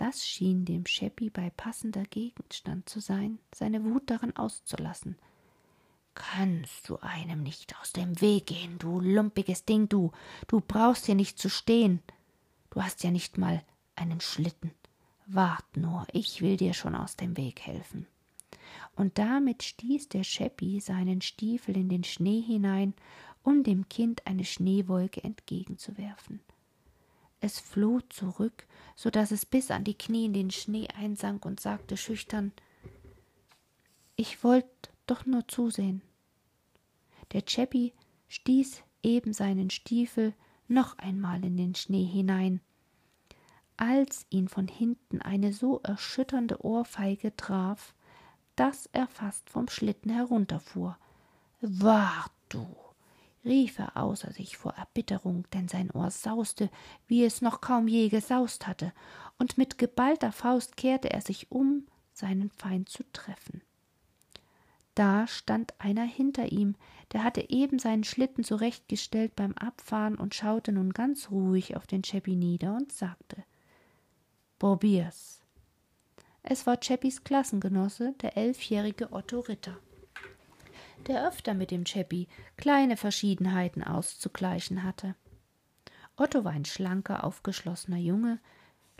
Das 0.00 0.26
schien 0.26 0.64
dem 0.64 0.86
Scheppi 0.86 1.28
bei 1.28 1.50
passender 1.50 2.04
Gegenstand 2.04 2.88
zu 2.88 3.00
sein, 3.00 3.38
seine 3.54 3.84
Wut 3.84 4.08
daran 4.08 4.34
auszulassen. 4.34 5.18
Kannst 6.14 6.88
du 6.88 6.96
einem 7.00 7.42
nicht 7.42 7.78
aus 7.78 7.92
dem 7.92 8.18
Weg 8.22 8.46
gehen, 8.46 8.78
du 8.78 8.98
lumpiges 8.98 9.66
Ding, 9.66 9.90
du, 9.90 10.10
du 10.48 10.62
brauchst 10.62 11.04
hier 11.04 11.16
nicht 11.16 11.38
zu 11.38 11.50
stehen. 11.50 12.00
Du 12.70 12.82
hast 12.82 13.04
ja 13.04 13.10
nicht 13.10 13.36
mal 13.36 13.62
einen 13.94 14.22
Schlitten. 14.22 14.70
Wart 15.26 15.76
nur, 15.76 16.06
ich 16.14 16.40
will 16.40 16.56
dir 16.56 16.72
schon 16.72 16.94
aus 16.94 17.16
dem 17.16 17.36
Weg 17.36 17.60
helfen. 17.60 18.06
Und 18.96 19.18
damit 19.18 19.62
stieß 19.62 20.08
der 20.08 20.24
Scheppi 20.24 20.80
seinen 20.80 21.20
Stiefel 21.20 21.76
in 21.76 21.90
den 21.90 22.04
Schnee 22.04 22.40
hinein, 22.40 22.94
um 23.42 23.64
dem 23.64 23.86
Kind 23.90 24.26
eine 24.26 24.46
Schneewolke 24.46 25.22
entgegenzuwerfen. 25.22 26.40
Es 27.40 27.58
floh 27.58 28.00
zurück, 28.10 28.66
so 28.96 29.10
dass 29.10 29.30
es 29.30 29.46
bis 29.46 29.70
an 29.70 29.84
die 29.84 29.96
Knie 29.96 30.26
in 30.26 30.32
den 30.32 30.50
Schnee 30.50 30.88
einsank 30.88 31.44
und 31.46 31.60
sagte 31.60 31.96
schüchtern 31.96 32.52
Ich 34.16 34.44
wollt 34.44 34.66
doch 35.06 35.24
nur 35.26 35.48
zusehen. 35.48 36.02
Der 37.32 37.42
Chappi 37.42 37.92
stieß 38.28 38.82
eben 39.02 39.32
seinen 39.32 39.70
Stiefel 39.70 40.34
noch 40.68 40.98
einmal 40.98 41.44
in 41.44 41.56
den 41.56 41.74
Schnee 41.74 42.04
hinein, 42.04 42.60
als 43.76 44.26
ihn 44.30 44.48
von 44.48 44.68
hinten 44.68 45.22
eine 45.22 45.52
so 45.52 45.80
erschütternde 45.82 46.64
Ohrfeige 46.64 47.34
traf, 47.36 47.94
dass 48.54 48.86
er 48.92 49.08
fast 49.08 49.48
vom 49.48 49.68
Schlitten 49.68 50.10
herunterfuhr. 50.10 50.98
Wart 51.62 52.32
du! 52.50 52.66
Rief 53.44 53.78
er 53.78 53.96
außer 53.96 54.32
sich 54.32 54.56
vor 54.56 54.72
Erbitterung, 54.74 55.46
denn 55.52 55.68
sein 55.68 55.90
Ohr 55.90 56.10
sauste, 56.10 56.70
wie 57.06 57.24
es 57.24 57.40
noch 57.40 57.60
kaum 57.60 57.88
je 57.88 58.08
gesaust 58.08 58.66
hatte, 58.66 58.92
und 59.38 59.56
mit 59.56 59.78
geballter 59.78 60.32
Faust 60.32 60.76
kehrte 60.76 61.10
er 61.10 61.20
sich 61.20 61.50
um, 61.50 61.86
seinen 62.12 62.50
Feind 62.50 62.88
zu 62.88 63.02
treffen. 63.12 63.62
Da 64.94 65.26
stand 65.26 65.72
einer 65.78 66.04
hinter 66.04 66.52
ihm, 66.52 66.74
der 67.12 67.24
hatte 67.24 67.48
eben 67.48 67.78
seinen 67.78 68.04
Schlitten 68.04 68.44
zurechtgestellt 68.44 69.34
beim 69.34 69.54
Abfahren 69.54 70.16
und 70.16 70.34
schaute 70.34 70.72
nun 70.72 70.92
ganz 70.92 71.30
ruhig 71.30 71.76
auf 71.76 71.86
den 71.86 72.02
Chappi 72.02 72.36
nieder 72.36 72.74
und 72.74 72.92
sagte 72.92 73.42
Probier's. 74.58 75.42
Es 76.42 76.66
war 76.66 76.78
Chappis 76.78 77.24
Klassengenosse, 77.24 78.14
der 78.20 78.36
elfjährige 78.36 79.12
Otto 79.12 79.40
Ritter 79.40 79.78
der 81.06 81.26
öfter 81.26 81.54
mit 81.54 81.70
dem 81.70 81.84
Cheppi 81.84 82.28
kleine 82.56 82.96
Verschiedenheiten 82.96 83.82
auszugleichen 83.82 84.82
hatte. 84.82 85.14
Otto 86.16 86.44
war 86.44 86.52
ein 86.52 86.64
schlanker, 86.64 87.24
aufgeschlossener 87.24 87.96
Junge, 87.96 88.38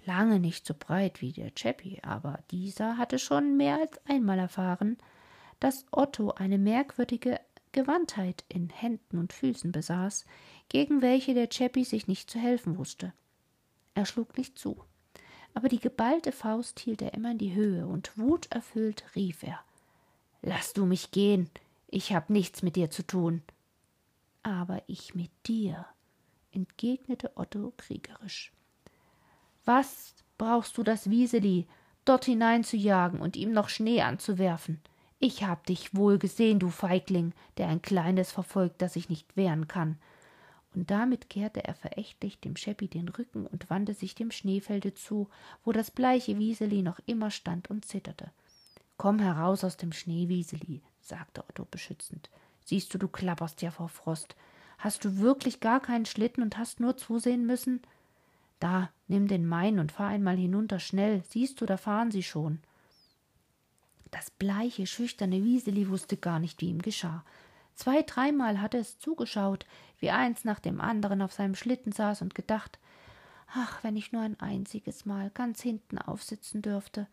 lange 0.04 0.40
nicht 0.40 0.66
so 0.66 0.74
breit 0.78 1.20
wie 1.20 1.32
der 1.32 1.54
Cheppi, 1.54 2.00
aber 2.02 2.40
dieser 2.50 2.96
hatte 2.96 3.18
schon 3.18 3.56
mehr 3.56 3.78
als 3.78 4.00
einmal 4.06 4.38
erfahren, 4.38 4.96
dass 5.60 5.84
Otto 5.90 6.30
eine 6.30 6.58
merkwürdige 6.58 7.38
Gewandtheit 7.72 8.44
in 8.48 8.70
Händen 8.70 9.18
und 9.18 9.32
Füßen 9.32 9.70
besaß, 9.70 10.24
gegen 10.68 11.02
welche 11.02 11.34
der 11.34 11.48
Cheppi 11.48 11.84
sich 11.84 12.08
nicht 12.08 12.30
zu 12.30 12.38
helfen 12.38 12.78
wusste. 12.78 13.12
Er 13.94 14.06
schlug 14.06 14.36
nicht 14.36 14.58
zu, 14.58 14.82
aber 15.54 15.68
die 15.68 15.80
geballte 15.80 16.32
Faust 16.32 16.80
hielt 16.80 17.02
er 17.02 17.14
immer 17.14 17.32
in 17.32 17.38
die 17.38 17.54
Höhe, 17.54 17.86
und 17.86 18.16
wuterfüllt 18.16 19.04
rief 19.14 19.42
er 19.42 19.60
Lass 20.42 20.72
du 20.72 20.86
mich 20.86 21.10
gehen, 21.10 21.50
ich 21.90 22.12
hab 22.12 22.30
nichts 22.30 22.62
mit 22.62 22.76
dir 22.76 22.90
zu 22.90 23.06
tun. 23.06 23.42
Aber 24.42 24.82
ich 24.86 25.14
mit 25.14 25.30
dir, 25.46 25.86
entgegnete 26.52 27.36
Otto 27.36 27.72
kriegerisch. 27.76 28.52
Was 29.64 30.14
brauchst 30.38 30.78
du 30.78 30.82
das 30.82 31.10
Wieseli, 31.10 31.66
dort 32.04 32.24
hinein 32.24 32.64
zu 32.64 32.76
jagen 32.76 33.20
und 33.20 33.36
ihm 33.36 33.52
noch 33.52 33.68
Schnee 33.68 34.00
anzuwerfen? 34.02 34.80
Ich 35.18 35.44
hab 35.44 35.66
dich 35.66 35.94
wohl 35.94 36.18
gesehen, 36.18 36.58
du 36.58 36.70
Feigling, 36.70 37.34
der 37.58 37.68
ein 37.68 37.82
Kleines 37.82 38.32
verfolgt, 38.32 38.80
das 38.80 38.94
sich 38.94 39.10
nicht 39.10 39.36
wehren 39.36 39.68
kann. 39.68 39.98
Und 40.74 40.90
damit 40.90 41.28
kehrte 41.28 41.64
er 41.64 41.74
verächtlich 41.74 42.40
dem 42.40 42.56
Scheppi 42.56 42.88
den 42.88 43.08
Rücken 43.08 43.46
und 43.46 43.68
wandte 43.68 43.92
sich 43.92 44.14
dem 44.14 44.30
Schneefelde 44.30 44.94
zu, 44.94 45.28
wo 45.64 45.72
das 45.72 45.90
bleiche 45.90 46.38
Wieseli 46.38 46.82
noch 46.82 47.00
immer 47.06 47.30
stand 47.30 47.68
und 47.68 47.84
zitterte. 47.84 48.30
Komm 48.96 49.18
heraus 49.18 49.64
aus 49.64 49.76
dem 49.76 49.92
Schnee, 49.92 50.28
Wieseli, 50.28 50.80
sagte 51.00 51.44
Otto 51.48 51.66
beschützend. 51.70 52.30
Siehst 52.64 52.92
du, 52.94 52.98
du 52.98 53.08
klapperst 53.08 53.62
ja 53.62 53.70
vor 53.70 53.88
Frost. 53.88 54.36
Hast 54.78 55.04
du 55.04 55.18
wirklich 55.18 55.60
gar 55.60 55.80
keinen 55.80 56.06
Schlitten 56.06 56.42
und 56.42 56.56
hast 56.56 56.80
nur 56.80 56.96
zusehen 56.96 57.46
müssen? 57.46 57.82
Da, 58.60 58.90
nimm 59.08 59.26
den 59.26 59.46
meinen 59.46 59.78
und 59.78 59.92
fahr 59.92 60.08
einmal 60.08 60.36
hinunter 60.36 60.78
schnell. 60.78 61.22
Siehst 61.28 61.60
du, 61.60 61.66
da 61.66 61.76
fahren 61.76 62.10
sie 62.10 62.22
schon. 62.22 62.60
Das 64.10 64.30
bleiche, 64.30 64.86
schüchterne 64.86 65.44
Wieseli 65.44 65.88
wusste 65.88 66.16
gar 66.16 66.38
nicht, 66.38 66.60
wie 66.60 66.70
ihm 66.70 66.82
geschah. 66.82 67.24
Zwei, 67.74 68.02
dreimal 68.02 68.60
hatte 68.60 68.78
es 68.78 68.98
zugeschaut, 68.98 69.66
wie 69.98 70.10
eins 70.10 70.44
nach 70.44 70.60
dem 70.60 70.80
anderen 70.80 71.22
auf 71.22 71.32
seinem 71.32 71.54
Schlitten 71.54 71.92
saß 71.92 72.22
und 72.22 72.34
gedacht, 72.34 72.78
ach, 73.54 73.82
wenn 73.82 73.96
ich 73.96 74.12
nur 74.12 74.22
ein 74.22 74.38
einziges 74.38 75.06
Mal 75.06 75.30
ganz 75.30 75.62
hinten 75.62 75.98
aufsitzen 75.98 76.62
dürfte, 76.62 77.06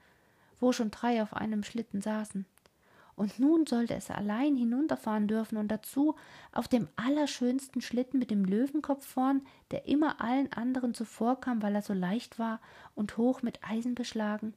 wo 0.60 0.72
schon 0.72 0.91
drei 0.91 1.22
auf 1.22 1.34
einem 1.34 1.63
Schlitten 1.63 2.01
saßen 2.01 2.46
und 3.18 3.40
nun 3.40 3.66
sollte 3.66 3.96
es 3.96 4.12
allein 4.12 4.56
hinunterfahren 4.56 5.28
dürfen 5.28 5.58
und 5.58 5.70
dazu 5.70 6.16
auf 6.54 6.68
dem 6.68 6.88
allerschönsten 6.96 7.82
Schlitten 7.82 8.20
mit 8.20 8.30
dem 8.30 8.46
Löwenkopf 8.46 9.06
vorn, 9.06 9.42
der 9.72 9.88
immer 9.88 10.22
allen 10.22 10.54
anderen 10.54 10.94
zuvorkam, 10.94 11.64
weil 11.64 11.74
er 11.74 11.82
so 11.82 11.94
leicht 11.94 12.38
war 12.38 12.62
und 12.94 13.18
hoch 13.18 13.42
mit 13.42 13.60
Eisen 13.68 13.96
beschlagen. 13.96 14.54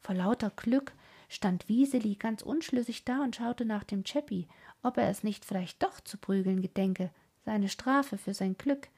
Vor 0.00 0.16
lauter 0.16 0.50
Glück 0.50 0.92
stand 1.28 1.68
Wieseli 1.68 2.16
ganz 2.16 2.42
unschlüssig 2.42 3.04
da 3.04 3.22
und 3.22 3.36
schaute 3.36 3.64
nach 3.64 3.84
dem 3.84 4.02
Chäppi, 4.02 4.48
ob 4.82 4.96
er 4.96 5.08
es 5.08 5.22
nicht 5.22 5.44
vielleicht 5.44 5.80
doch 5.80 6.00
zu 6.00 6.18
prügeln 6.18 6.60
gedenke, 6.60 7.10
seine 7.44 7.68
Strafe 7.68 8.18
für 8.18 8.34
sein 8.34 8.58
Glück. 8.58 8.88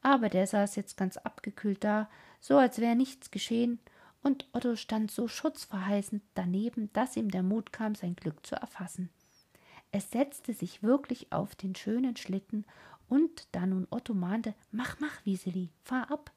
Aber 0.00 0.28
der 0.28 0.46
saß 0.46 0.76
jetzt 0.76 0.96
ganz 0.96 1.16
abgekühlt 1.16 1.82
da, 1.82 2.08
so 2.40 2.56
als 2.56 2.78
wäre 2.78 2.94
nichts 2.94 3.32
geschehen, 3.32 3.80
und 4.22 4.46
Otto 4.52 4.76
stand 4.76 5.10
so 5.10 5.28
schutzverheißend 5.28 6.22
daneben, 6.34 6.90
dass 6.92 7.16
ihm 7.16 7.30
der 7.30 7.42
Mut 7.42 7.72
kam, 7.72 7.94
sein 7.94 8.16
Glück 8.16 8.46
zu 8.46 8.54
erfassen. 8.54 9.10
Es 9.90 10.10
setzte 10.10 10.54
sich 10.54 10.82
wirklich 10.82 11.32
auf 11.32 11.54
den 11.54 11.74
schönen 11.74 12.16
Schlitten, 12.16 12.64
und 13.08 13.46
da 13.52 13.66
nun 13.66 13.86
Otto 13.90 14.14
mahnte, 14.14 14.54
mach, 14.70 14.98
mach, 15.00 15.24
Wieseli, 15.26 15.68
fahr 15.82 16.10
ab, 16.10 16.30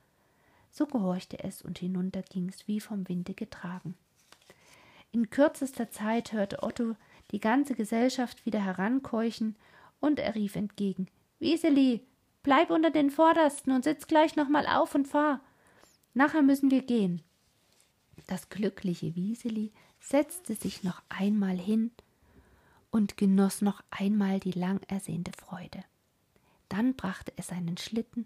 so 0.71 0.85
gehorchte 0.85 1.41
es, 1.41 1.61
und 1.61 1.79
hinunter 1.79 2.21
ging's 2.21 2.67
wie 2.67 2.81
vom 2.81 3.07
Winde 3.07 3.33
getragen. 3.33 3.95
In 5.13 5.29
kürzester 5.29 5.89
Zeit 5.89 6.33
hörte 6.33 6.63
Otto 6.63 6.95
die 7.31 7.39
ganze 7.39 7.75
Gesellschaft 7.75 8.45
wieder 8.45 8.59
herankeuchen, 8.63 9.55
und 10.01 10.19
er 10.19 10.35
rief 10.35 10.55
entgegen 10.55 11.07
Wieseli, 11.39 12.01
bleib 12.43 12.69
unter 12.69 12.91
den 12.91 13.09
Vordersten 13.09 13.71
und 13.71 13.83
sitz 13.83 14.07
gleich 14.07 14.35
noch 14.35 14.49
mal 14.49 14.67
auf 14.67 14.95
und 14.95 15.07
fahr. 15.07 15.39
Nachher 16.13 16.41
müssen 16.41 16.71
wir 16.71 16.81
gehen. 16.81 17.21
Das 18.27 18.49
glückliche 18.49 19.15
Wieseli 19.15 19.71
setzte 19.99 20.55
sich 20.55 20.83
noch 20.83 21.01
einmal 21.09 21.57
hin 21.57 21.91
und 22.91 23.17
genoss 23.17 23.61
noch 23.61 23.83
einmal 23.91 24.39
die 24.39 24.51
lang 24.51 24.81
ersehnte 24.87 25.31
Freude. 25.33 25.83
Dann 26.69 26.95
brachte 26.95 27.33
es 27.35 27.47
seinen 27.47 27.77
Schlitten 27.77 28.25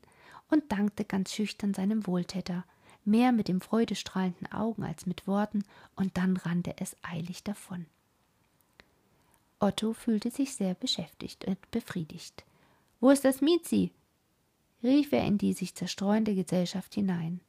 und 0.49 0.71
dankte 0.71 1.05
ganz 1.05 1.33
schüchtern 1.33 1.73
seinem 1.73 2.05
Wohltäter, 2.07 2.65
mehr 3.05 3.31
mit 3.31 3.47
dem 3.47 3.61
freudestrahlenden 3.61 4.51
Augen 4.51 4.83
als 4.83 5.05
mit 5.05 5.27
Worten, 5.27 5.63
und 5.95 6.17
dann 6.17 6.37
rannte 6.37 6.75
es 6.77 6.95
eilig 7.01 7.43
davon. 7.43 7.85
Otto 9.59 9.93
fühlte 9.93 10.31
sich 10.31 10.53
sehr 10.53 10.73
beschäftigt 10.73 11.45
und 11.45 11.71
befriedigt. 11.71 12.43
Wo 12.99 13.09
ist 13.09 13.25
das 13.25 13.41
Miezi? 13.41 13.91
rief 14.81 15.11
er 15.11 15.25
in 15.25 15.37
die 15.37 15.53
sich 15.53 15.75
zerstreuende 15.75 16.35
Gesellschaft 16.35 16.93
hinein. 16.93 17.41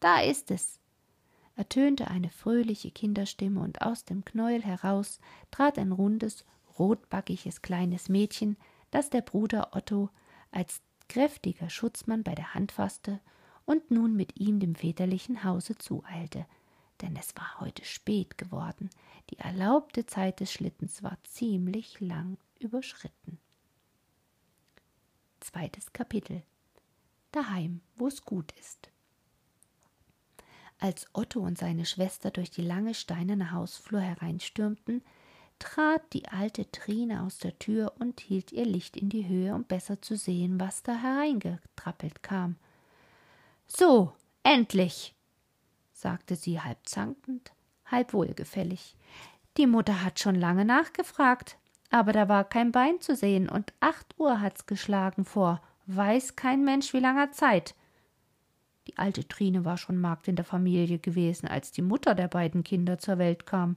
Da 0.00 0.20
ist 0.20 0.50
es. 0.50 0.78
Ertönte 1.58 2.08
eine 2.08 2.30
fröhliche 2.30 2.92
Kinderstimme, 2.92 3.60
und 3.60 3.82
aus 3.82 4.04
dem 4.04 4.24
Knäuel 4.24 4.62
heraus 4.62 5.18
trat 5.50 5.76
ein 5.76 5.90
rundes, 5.90 6.44
rotbackiges 6.78 7.62
kleines 7.62 8.08
Mädchen, 8.08 8.56
das 8.92 9.10
der 9.10 9.22
Bruder 9.22 9.74
Otto 9.74 10.08
als 10.52 10.80
kräftiger 11.08 11.68
Schutzmann 11.68 12.22
bei 12.22 12.36
der 12.36 12.54
Hand 12.54 12.70
fasste 12.70 13.18
und 13.64 13.90
nun 13.90 14.14
mit 14.14 14.38
ihm 14.38 14.60
dem 14.60 14.76
väterlichen 14.76 15.42
Hause 15.42 15.76
zueilte, 15.76 16.46
denn 17.00 17.16
es 17.16 17.34
war 17.34 17.58
heute 17.58 17.84
spät 17.84 18.38
geworden, 18.38 18.88
die 19.30 19.38
erlaubte 19.38 20.06
Zeit 20.06 20.38
des 20.38 20.52
Schlittens 20.52 21.02
war 21.02 21.18
ziemlich 21.24 21.98
lang 21.98 22.38
überschritten. 22.60 23.40
Zweites 25.40 25.92
Kapitel 25.92 26.44
Daheim, 27.32 27.80
wo 27.96 28.06
es 28.06 28.24
gut 28.24 28.52
ist. 28.60 28.90
Als 30.80 31.06
Otto 31.12 31.40
und 31.40 31.58
seine 31.58 31.84
Schwester 31.84 32.30
durch 32.30 32.50
die 32.50 32.62
lange 32.62 32.94
steinerne 32.94 33.50
Hausflur 33.52 34.00
hereinstürmten, 34.00 35.02
trat 35.58 36.02
die 36.12 36.28
alte 36.28 36.70
Trine 36.70 37.22
aus 37.22 37.38
der 37.38 37.58
Tür 37.58 37.94
und 37.98 38.20
hielt 38.20 38.52
ihr 38.52 38.64
Licht 38.64 38.96
in 38.96 39.08
die 39.08 39.26
Höhe, 39.26 39.54
um 39.54 39.64
besser 39.64 40.00
zu 40.00 40.16
sehen, 40.16 40.60
was 40.60 40.82
da 40.84 40.94
hereingetrappelt 40.94 42.22
kam. 42.22 42.56
So, 43.66 44.12
endlich, 44.44 45.14
sagte 45.92 46.36
sie 46.36 46.60
halb 46.60 46.78
zankend, 46.84 47.52
halb 47.86 48.12
wohlgefällig. 48.12 48.94
Die 49.56 49.66
Mutter 49.66 50.04
hat 50.04 50.20
schon 50.20 50.36
lange 50.36 50.64
nachgefragt, 50.64 51.58
aber 51.90 52.12
da 52.12 52.28
war 52.28 52.44
kein 52.44 52.70
Bein 52.70 53.00
zu 53.00 53.16
sehen, 53.16 53.48
und 53.48 53.72
acht 53.80 54.14
Uhr 54.18 54.40
hat's 54.40 54.66
geschlagen 54.66 55.24
vor, 55.24 55.60
weiß 55.86 56.36
kein 56.36 56.64
Mensch 56.64 56.92
wie 56.92 57.00
langer 57.00 57.32
Zeit. 57.32 57.74
Die 58.88 58.96
alte 58.96 59.28
Trine 59.28 59.66
war 59.66 59.76
schon 59.76 60.00
Magd 60.00 60.28
in 60.28 60.36
der 60.36 60.46
Familie 60.46 60.98
gewesen, 60.98 61.46
als 61.46 61.72
die 61.72 61.82
Mutter 61.82 62.14
der 62.14 62.28
beiden 62.28 62.64
Kinder 62.64 62.98
zur 62.98 63.18
Welt 63.18 63.44
kam. 63.44 63.76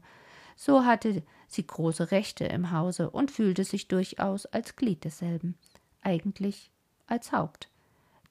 So 0.55 0.85
hatte 0.85 1.21
sie 1.47 1.67
große 1.67 2.11
Rechte 2.11 2.45
im 2.45 2.71
Hause 2.71 3.09
und 3.09 3.29
fühlte 3.29 3.65
sich 3.65 3.89
durchaus 3.89 4.45
als 4.45 4.77
Glied 4.77 5.03
desselben, 5.03 5.57
eigentlich 6.01 6.71
als 7.07 7.33
Haupt, 7.33 7.69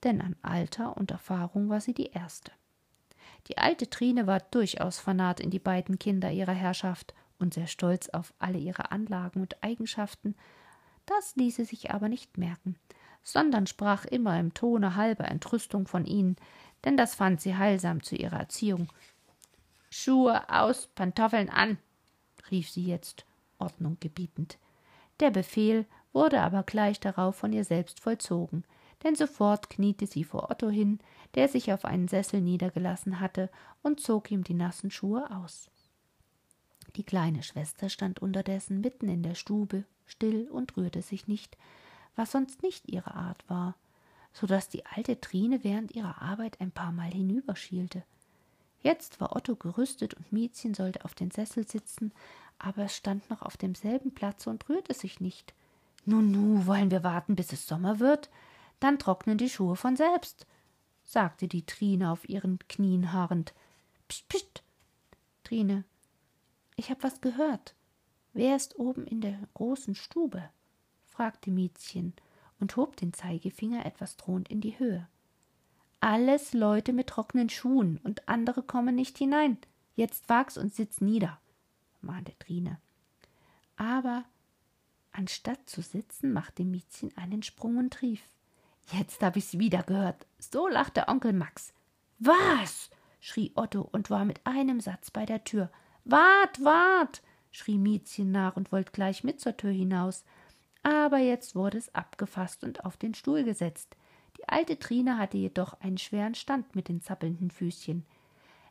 denn 0.04 0.22
an 0.22 0.36
Alter 0.40 0.96
und 0.96 1.10
Erfahrung 1.10 1.68
war 1.68 1.82
sie 1.82 1.92
die 1.92 2.06
erste. 2.06 2.50
Die 3.48 3.58
alte 3.58 3.90
Trine 3.90 4.26
war 4.26 4.40
durchaus 4.40 4.98
vernarrt 4.98 5.40
in 5.40 5.50
die 5.50 5.58
beiden 5.58 5.98
Kinder 5.98 6.30
ihrer 6.30 6.52
Herrschaft 6.54 7.14
und 7.38 7.52
sehr 7.52 7.66
stolz 7.66 8.08
auf 8.08 8.32
alle 8.38 8.58
ihre 8.58 8.90
Anlagen 8.90 9.42
und 9.42 9.62
Eigenschaften. 9.62 10.34
Das 11.04 11.36
ließe 11.36 11.64
sich 11.64 11.90
aber 11.90 12.08
nicht 12.08 12.38
merken, 12.38 12.76
sondern 13.22 13.66
sprach 13.66 14.04
immer 14.04 14.38
im 14.38 14.54
Tone 14.54 14.96
halber 14.96 15.26
Entrüstung 15.26 15.86
von 15.86 16.06
ihnen, 16.06 16.36
denn 16.84 16.96
das 16.96 17.14
fand 17.14 17.40
sie 17.40 17.56
heilsam 17.56 18.02
zu 18.02 18.16
ihrer 18.16 18.38
Erziehung. 18.38 18.88
Schuhe 19.90 20.48
aus, 20.48 20.88
Pantoffeln 20.94 21.48
an, 21.48 21.78
rief 22.50 22.70
sie 22.70 22.84
jetzt, 22.84 23.24
Ordnung 23.58 23.96
gebietend. 24.00 24.58
Der 25.20 25.30
Befehl 25.30 25.86
wurde 26.12 26.40
aber 26.40 26.62
gleich 26.62 27.00
darauf 27.00 27.36
von 27.36 27.52
ihr 27.52 27.64
selbst 27.64 28.00
vollzogen, 28.00 28.64
denn 29.02 29.14
sofort 29.14 29.70
kniete 29.70 30.06
sie 30.06 30.24
vor 30.24 30.50
Otto 30.50 30.68
hin, 30.68 30.98
der 31.34 31.48
sich 31.48 31.72
auf 31.72 31.84
einen 31.84 32.08
Sessel 32.08 32.40
niedergelassen 32.40 33.20
hatte, 33.20 33.50
und 33.82 34.00
zog 34.00 34.30
ihm 34.30 34.44
die 34.44 34.54
nassen 34.54 34.90
Schuhe 34.90 35.30
aus. 35.30 35.70
Die 36.96 37.04
kleine 37.04 37.42
Schwester 37.42 37.88
stand 37.88 38.20
unterdessen 38.20 38.80
mitten 38.80 39.08
in 39.08 39.22
der 39.22 39.34
Stube, 39.34 39.84
still 40.06 40.48
und 40.50 40.76
rührte 40.76 41.02
sich 41.02 41.28
nicht, 41.28 41.56
was 42.16 42.32
sonst 42.32 42.62
nicht 42.62 42.88
ihre 42.88 43.14
Art 43.14 43.48
war, 43.48 43.76
so 44.32 44.46
dass 44.46 44.68
die 44.68 44.86
alte 44.86 45.20
Trine 45.20 45.64
während 45.64 45.94
ihrer 45.94 46.22
Arbeit 46.22 46.60
ein 46.60 46.70
paar 46.70 46.92
Mal 46.92 47.10
hinüberschielte. 47.10 48.04
Jetzt 48.82 49.20
war 49.20 49.36
Otto 49.36 49.56
gerüstet 49.56 50.14
und 50.14 50.32
Miezchen 50.32 50.74
sollte 50.74 51.04
auf 51.04 51.14
den 51.14 51.30
Sessel 51.30 51.68
sitzen, 51.68 52.12
aber 52.58 52.84
es 52.84 52.96
stand 52.96 53.28
noch 53.30 53.42
auf 53.42 53.56
demselben 53.56 54.14
Platze 54.14 54.50
und 54.50 54.68
rührte 54.68 54.94
sich 54.94 55.20
nicht. 55.20 55.54
Nun, 56.06 56.30
nu, 56.30 56.66
wollen 56.66 56.90
wir 56.90 57.02
warten, 57.02 57.36
bis 57.36 57.52
es 57.52 57.66
Sommer 57.66 58.00
wird? 58.00 58.30
Dann 58.78 58.98
trocknen 58.98 59.36
die 59.36 59.50
Schuhe 59.50 59.76
von 59.76 59.96
selbst, 59.96 60.46
sagte 61.04 61.46
die 61.46 61.66
Trine 61.66 62.10
auf 62.10 62.26
ihren 62.28 62.58
Knien 62.68 63.12
harrend. 63.12 63.52
Psst, 64.08 64.28
psst, 64.28 64.62
Trine, 65.44 65.84
ich 66.76 66.90
hab 66.90 67.02
was 67.02 67.20
gehört. 67.20 67.74
Wer 68.32 68.56
ist 68.56 68.78
oben 68.78 69.06
in 69.06 69.20
der 69.20 69.38
großen 69.54 69.94
Stube? 69.94 70.48
fragte 71.04 71.50
Miezchen 71.50 72.14
und 72.60 72.76
hob 72.76 72.96
den 72.96 73.12
Zeigefinger 73.12 73.84
etwas 73.86 74.16
drohend 74.16 74.48
in 74.48 74.60
die 74.60 74.78
Höhe. 74.78 75.08
Alles 76.00 76.52
Leute 76.52 76.92
mit 76.92 77.08
trockenen 77.08 77.50
Schuhen 77.50 77.98
und 78.02 78.28
andere 78.28 78.62
kommen 78.62 78.94
nicht 78.94 79.18
hinein. 79.18 79.58
Jetzt 79.94 80.28
wag's 80.28 80.56
und 80.56 80.74
sitz 80.74 81.00
nieder, 81.00 81.38
mahnte 82.00 82.32
Trine. 82.38 82.78
Aber 83.76 84.24
anstatt 85.12 85.68
zu 85.68 85.82
sitzen, 85.82 86.32
machte 86.32 86.64
Miezchen 86.64 87.14
einen 87.16 87.42
Sprung 87.42 87.76
und 87.76 88.00
rief: 88.00 88.22
Jetzt 88.92 89.22
hab 89.22 89.36
ich's 89.36 89.58
wieder 89.58 89.82
gehört. 89.82 90.26
So 90.38 90.68
lachte 90.68 91.08
Onkel 91.08 91.32
Max. 91.32 91.72
Was? 92.18 92.90
schrie 93.20 93.52
Otto 93.54 93.82
und 93.92 94.08
war 94.10 94.24
mit 94.24 94.40
einem 94.46 94.80
Satz 94.80 95.10
bei 95.10 95.26
der 95.26 95.44
Tür. 95.44 95.70
Wart, 96.04 96.64
wart! 96.64 97.22
schrie 97.50 97.78
Miezchen 97.78 98.30
nach 98.30 98.56
und 98.56 98.72
wollte 98.72 98.92
gleich 98.92 99.24
mit 99.24 99.40
zur 99.40 99.56
Tür 99.56 99.70
hinaus. 99.70 100.24
Aber 100.82 101.18
jetzt 101.18 101.54
wurde 101.54 101.78
es 101.78 101.94
abgefasst 101.94 102.64
und 102.64 102.84
auf 102.84 102.96
den 102.96 103.14
Stuhl 103.14 103.44
gesetzt. 103.44 103.96
Die 104.38 104.48
alte 104.48 104.78
Trine 104.78 105.18
hatte 105.18 105.36
jedoch 105.36 105.74
einen 105.80 105.98
schweren 105.98 106.34
Stand 106.34 106.74
mit 106.74 106.88
den 106.88 107.00
zappelnden 107.00 107.50
Füßchen. 107.50 108.06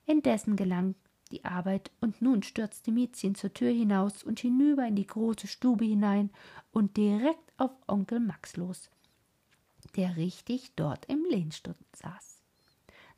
Indessen 0.06 0.56
gelang 0.56 0.96
die 1.32 1.46
Arbeit, 1.46 1.92
und 2.02 2.22
nun 2.22 2.44
stürzte 2.44 2.92
Miezchen 2.92 3.36
zur 3.36 3.54
Tür 3.54 3.72
hinaus 3.72 4.24
und 4.24 4.40
hinüber 4.40 4.88
in 4.88 4.96
die 4.96 5.06
große 5.06 5.48
Stube 5.48 5.86
hinein 5.86 6.32
und 6.72 6.98
direkt 6.98 7.54
auf 7.58 7.72
Onkel 7.88 8.20
Max 8.20 8.58
los, 8.58 8.90
der 9.96 10.18
richtig 10.18 10.72
dort 10.76 11.06
im 11.06 11.24
Lehnstuhl 11.30 11.76
saß. 11.96 12.42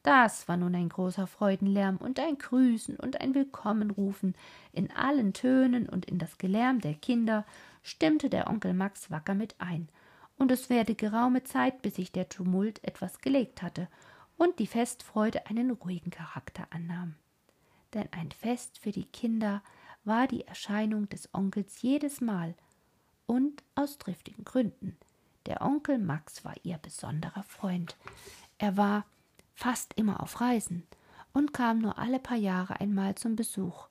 Das 0.04 0.47
war 0.47 0.58
nun 0.58 0.73
ein 0.75 0.89
großer 0.89 1.27
Freudenlärm 1.27 1.97
und 1.97 2.19
ein 2.19 2.38
Grüßen 2.38 2.95
und 2.95 3.21
ein 3.21 3.36
Willkommenrufen 3.36 4.36
in 4.73 4.91
allen 4.91 5.34
Tönen 5.34 5.88
und 5.88 6.06
in 6.06 6.17
das 6.17 6.39
Gelärm 6.39 6.82
der 6.82 6.95
Kinder 6.95 7.45
stimmte 7.84 8.30
der 8.30 8.48
Onkel 8.48 8.74
Max 8.74 9.12
wacker 9.12 9.34
mit 9.34 9.56
ein 9.60 9.89
und 10.38 10.52
es 10.52 10.70
werde 10.70 10.96
geraume 10.96 11.44
Zeit, 11.44 11.82
bis 11.82 11.96
sich 11.96 12.12
der 12.12 12.30
Tumult 12.30 12.84
etwas 12.84 13.20
gelegt 13.20 13.62
hatte 13.62 13.88
und 14.38 14.60
die 14.60 14.67
Festfreude 14.67 15.46
einen 15.48 15.72
ruhigen 15.72 16.10
Charakter 16.10 16.65
annahm. 16.72 17.15
Denn 17.94 18.08
ein 18.12 18.32
Fest 18.32 18.80
für 18.80 18.91
die 18.91 19.06
Kinder 19.06 19.62
war 20.04 20.28
die 20.28 20.48
Erscheinung 20.48 21.10
des 21.10 21.30
Onkels 21.34 21.82
jedes 21.82 22.22
Mal 22.22 22.56
und 23.28 23.63
aus 23.76 23.98
triftigen 23.98 24.44
Gründen. 24.44 24.98
Der 25.46 25.62
Onkel 25.62 26.00
Max 26.00 26.44
war 26.44 26.56
ihr 26.63 26.78
besonderer 26.78 27.44
Freund. 27.44 27.96
Er 28.58 28.78
war 28.78 29.06
fast 29.54 29.94
immer 29.96 30.24
auf 30.24 30.41
Reisen 30.41 30.88
und 31.34 31.54
kam 31.54 31.80
nur 31.80 32.00
alle 32.00 32.20
paar 32.20 32.38
Jahre 32.38 32.80
einmal 32.80 33.15
zum 33.15 33.36
Besuch. 33.36 33.88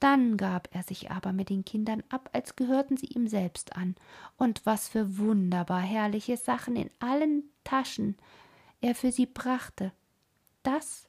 Dann 0.00 0.38
gab 0.38 0.74
er 0.74 0.82
sich 0.82 1.10
aber 1.10 1.32
mit 1.32 1.50
den 1.50 1.64
Kindern 1.64 2.02
ab, 2.08 2.30
als 2.32 2.56
gehörten 2.56 2.96
sie 2.96 3.06
ihm 3.06 3.28
selbst 3.28 3.76
an, 3.76 3.94
und 4.38 4.64
was 4.64 4.88
für 4.88 5.18
wunderbar 5.18 5.80
herrliche 5.80 6.38
Sachen 6.38 6.74
in 6.74 6.90
allen 6.98 7.44
Taschen 7.64 8.16
er 8.80 8.94
für 8.94 9.12
sie 9.12 9.26
brachte. 9.26 9.92
Das 10.62 11.06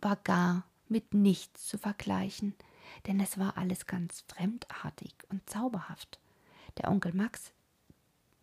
war 0.00 0.16
gar 0.16 0.64
mit 0.88 1.12
nichts 1.12 1.66
zu 1.66 1.76
vergleichen, 1.76 2.54
denn 3.06 3.18
es 3.18 3.36
war 3.36 3.56
alles 3.56 3.86
ganz 3.86 4.24
fremdartig 4.28 5.12
und 5.28 5.48
zauberhaft. 5.50 6.20
Der 6.78 6.88
Onkel 6.88 7.12
Max 7.12 7.52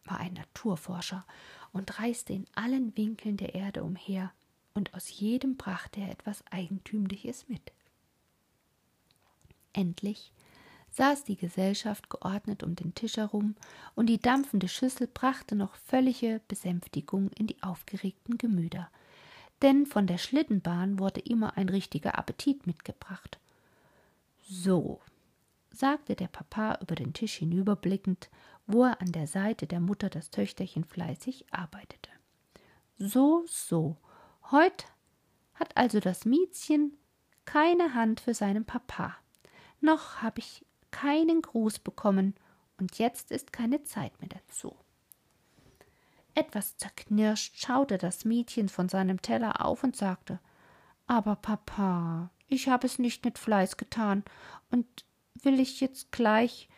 war 0.04 0.20
ein 0.20 0.34
Naturforscher 0.34 1.26
und 1.72 2.00
reiste 2.00 2.34
in 2.34 2.46
allen 2.56 2.96
Winkeln 2.98 3.38
der 3.38 3.56
Erde 3.56 3.84
umher, 3.84 4.34
und 4.74 4.94
aus 4.94 5.10
jedem 5.10 5.56
brachte 5.56 6.02
er 6.02 6.12
etwas 6.12 6.44
Eigentümliches 6.52 7.48
mit. 7.48 7.72
Endlich 9.74 10.32
saß 10.92 11.24
die 11.24 11.36
Gesellschaft 11.36 12.10
geordnet 12.10 12.64
um 12.64 12.76
den 12.76 12.96
Tisch 12.96 13.18
herum, 13.18 13.56
und 13.96 14.08
die 14.08 14.20
dampfende 14.20 14.68
Schüssel 14.68 15.08
brachte 15.08 15.56
noch 15.56 15.76
völlige 15.76 16.42
Besänftigung 16.48 17.30
in 17.38 17.48
die 17.48 17.62
aufgeregten 17.62 18.38
Gemüter, 18.38 18.90
denn 19.62 19.86
von 19.86 20.08
der 20.08 20.18
Schlittenbahn 20.18 21.00
wurde 21.00 21.20
immer 21.20 21.58
ein 21.58 21.70
richtiger 21.70 22.18
Appetit 22.18 22.66
mitgebracht. 22.66 23.40
So, 24.48 25.00
sagte 25.72 26.16
der 26.16 26.28
Papa 26.28 26.80
über 26.82 26.96
den 26.96 27.14
Tisch 27.14 27.36
hinüberblickend, 27.36 28.30
wo 28.66 28.86
er 28.86 29.02
an 29.02 29.12
der 29.12 29.28
Seite 29.28 29.68
der 29.68 29.80
Mutter 29.80 30.10
das 30.10 30.32
Töchterchen 30.32 30.84
fleißig 30.84 31.46
arbeitete. 31.52 32.10
So, 32.98 33.46
so, 33.48 33.98
heut 34.52 34.86
hat 35.54 35.76
also 35.78 36.00
das 36.00 36.26
Miezchen 36.26 36.98
keine 37.46 37.94
Hand 37.94 38.20
für 38.20 38.34
seinen 38.34 38.66
Papa. 38.66 39.16
Noch 39.82 40.22
habe 40.22 40.40
ich 40.40 40.66
keinen 40.92 41.42
Gruß 41.42 41.80
bekommen, 41.80 42.36
und 42.78 42.98
jetzt 42.98 43.32
ist 43.32 43.52
keine 43.52 43.84
Zeit 43.84 44.20
mehr 44.22 44.30
dazu. 44.30 44.76
Etwas 46.34 46.78
zerknirscht 46.78 47.58
schaute 47.58 47.98
das 47.98 48.24
Mädchen 48.24 48.70
von 48.70 48.88
seinem 48.88 49.22
Teller 49.22 49.66
auf 49.66 49.84
und 49.84 49.98
sagte 49.98 50.40
Aber 51.08 51.36
Papa, 51.36 52.30
ich 52.48 52.70
habe 52.70 52.88
es 52.88 53.00
nicht 53.00 53.26
mit 53.26 53.38
Fleiß 53.38 53.76
getan, 53.76 54.24
und 54.72 54.86
will 55.44 55.60
ich 55.60 55.82
jetzt 55.82 56.12
gleich 56.12 56.70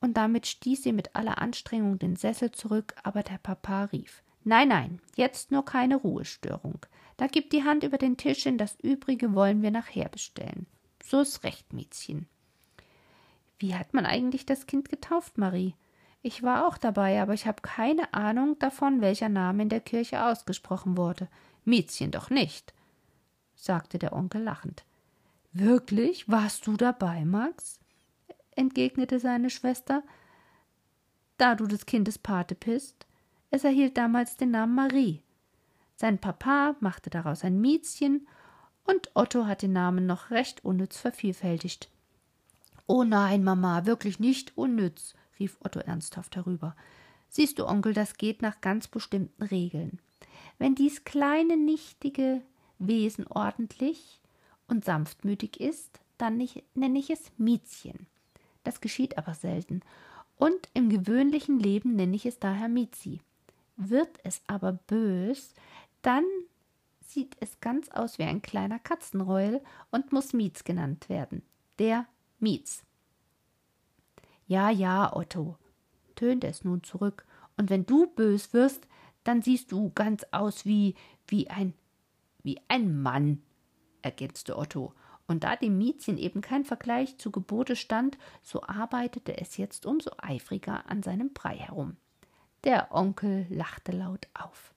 und 0.00 0.16
damit 0.16 0.46
stieß 0.46 0.82
sie 0.82 0.92
mit 0.92 1.14
aller 1.14 1.38
Anstrengung 1.40 1.98
den 1.98 2.16
Sessel 2.16 2.50
zurück, 2.52 2.94
aber 3.02 3.22
der 3.22 3.38
Papa 3.38 3.84
rief 3.84 4.22
Nein, 4.42 4.68
nein, 4.68 5.00
jetzt 5.16 5.50
nur 5.50 5.64
keine 5.66 5.96
Ruhestörung. 5.96 6.78
Da 7.18 7.26
gib 7.26 7.50
die 7.50 7.64
Hand 7.64 7.84
über 7.84 7.98
den 7.98 8.16
Tisch 8.16 8.44
hin, 8.44 8.56
das 8.56 8.80
übrige 8.80 9.34
wollen 9.34 9.60
wir 9.60 9.70
nachher 9.70 10.08
bestellen. 10.08 10.66
So 11.04 11.20
ist 11.20 11.44
recht, 11.44 11.74
Mädchen. 11.74 12.26
Wie 13.60 13.74
hat 13.74 13.92
man 13.92 14.06
eigentlich 14.06 14.46
das 14.46 14.66
Kind 14.66 14.88
getauft, 14.88 15.36
Marie? 15.36 15.74
Ich 16.22 16.42
war 16.42 16.66
auch 16.66 16.78
dabei, 16.78 17.20
aber 17.20 17.34
ich 17.34 17.46
habe 17.46 17.60
keine 17.60 18.12
Ahnung 18.14 18.58
davon, 18.58 19.02
welcher 19.02 19.28
Name 19.28 19.62
in 19.62 19.68
der 19.68 19.80
Kirche 19.80 20.24
ausgesprochen 20.24 20.96
wurde. 20.96 21.28
Miezchen 21.66 22.10
doch 22.10 22.30
nicht, 22.30 22.72
sagte 23.54 23.98
der 23.98 24.14
Onkel 24.14 24.42
lachend. 24.42 24.84
Wirklich? 25.52 26.26
Warst 26.28 26.66
du 26.66 26.76
dabei, 26.76 27.24
Max? 27.26 27.78
entgegnete 28.56 29.18
seine 29.18 29.50
Schwester. 29.50 30.02
Da 31.36 31.54
du 31.54 31.66
des 31.66 31.84
Kindes 31.84 32.18
Pate 32.18 32.54
bist. 32.54 33.06
Es 33.50 33.64
erhielt 33.64 33.98
damals 33.98 34.38
den 34.38 34.52
Namen 34.52 34.74
Marie. 34.74 35.22
Sein 35.96 36.18
Papa 36.18 36.76
machte 36.80 37.10
daraus 37.10 37.44
ein 37.44 37.60
Miezchen, 37.60 38.26
und 38.84 39.10
Otto 39.14 39.46
hat 39.46 39.60
den 39.62 39.74
Namen 39.74 40.06
noch 40.06 40.30
recht 40.30 40.64
unnütz 40.64 40.98
vervielfältigt. 40.98 41.90
Oh 42.92 43.04
nein, 43.04 43.44
Mama, 43.44 43.86
wirklich 43.86 44.18
nicht 44.18 44.58
unnütz, 44.58 45.14
rief 45.38 45.56
Otto 45.60 45.78
ernsthaft 45.78 46.34
herüber. 46.34 46.74
Siehst 47.28 47.60
du, 47.60 47.66
Onkel, 47.68 47.94
das 47.94 48.16
geht 48.16 48.42
nach 48.42 48.60
ganz 48.60 48.88
bestimmten 48.88 49.44
Regeln. 49.44 50.00
Wenn 50.58 50.74
dies 50.74 51.04
kleine, 51.04 51.56
nichtige 51.56 52.42
Wesen 52.80 53.28
ordentlich 53.28 54.18
und 54.66 54.84
sanftmütig 54.84 55.60
ist, 55.60 56.00
dann 56.18 56.44
nenne 56.74 56.98
ich 56.98 57.10
es 57.10 57.30
Miezchen. 57.38 58.08
Das 58.64 58.80
geschieht 58.80 59.18
aber 59.18 59.34
selten. 59.34 59.82
Und 60.34 60.68
im 60.74 60.88
gewöhnlichen 60.88 61.60
Leben 61.60 61.94
nenne 61.94 62.16
ich 62.16 62.26
es 62.26 62.40
daher 62.40 62.68
Miezi. 62.68 63.20
Wird 63.76 64.18
es 64.24 64.42
aber 64.48 64.72
bös, 64.72 65.54
dann 66.02 66.24
sieht 67.06 67.36
es 67.38 67.60
ganz 67.60 67.88
aus 67.90 68.18
wie 68.18 68.24
ein 68.24 68.42
kleiner 68.42 68.80
Katzenreuel 68.80 69.60
und 69.92 70.10
muss 70.10 70.32
Miez 70.32 70.64
genannt 70.64 71.08
werden. 71.08 71.42
Der 71.78 72.08
Mietz. 72.40 72.84
Ja, 74.46 74.70
ja, 74.70 75.14
Otto, 75.14 75.56
tönte 76.16 76.48
es 76.48 76.64
nun 76.64 76.82
zurück, 76.82 77.24
und 77.56 77.70
wenn 77.70 77.86
du 77.86 78.06
bös 78.06 78.52
wirst, 78.52 78.88
dann 79.22 79.42
siehst 79.42 79.70
du 79.70 79.90
ganz 79.94 80.24
aus 80.30 80.64
wie, 80.64 80.94
wie 81.26 81.50
ein, 81.50 81.74
wie 82.42 82.58
ein 82.68 83.00
Mann, 83.02 83.42
ergänzte 84.02 84.56
Otto. 84.56 84.94
Und 85.26 85.44
da 85.44 85.56
dem 85.56 85.78
Miezchen 85.78 86.18
eben 86.18 86.40
kein 86.40 86.64
Vergleich 86.64 87.18
zu 87.18 87.30
Gebote 87.30 87.76
stand, 87.76 88.18
so 88.42 88.62
arbeitete 88.62 89.38
es 89.38 89.58
jetzt 89.58 89.86
umso 89.86 90.10
eifriger 90.18 90.88
an 90.90 91.02
seinem 91.02 91.32
Brei 91.32 91.56
herum. 91.56 91.96
Der 92.64 92.92
Onkel 92.92 93.46
lachte 93.48 93.92
laut 93.92 94.26
auf. 94.34 94.74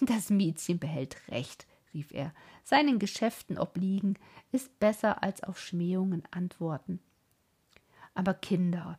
Das 0.00 0.30
Miezchen 0.30 0.78
behält 0.78 1.16
recht, 1.28 1.66
rief 1.94 2.12
er, 2.12 2.34
seinen 2.64 2.98
Geschäften 2.98 3.58
obliegen 3.58 4.18
ist 4.52 4.78
besser 4.78 5.22
als 5.22 5.42
auf 5.42 5.58
Schmähungen 5.58 6.22
antworten. 6.30 7.00
Aber 8.14 8.34
Kinder, 8.34 8.98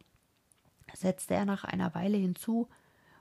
setzte 0.93 1.35
er 1.35 1.45
nach 1.45 1.63
einer 1.63 1.93
Weile 1.93 2.17
hinzu, 2.17 2.67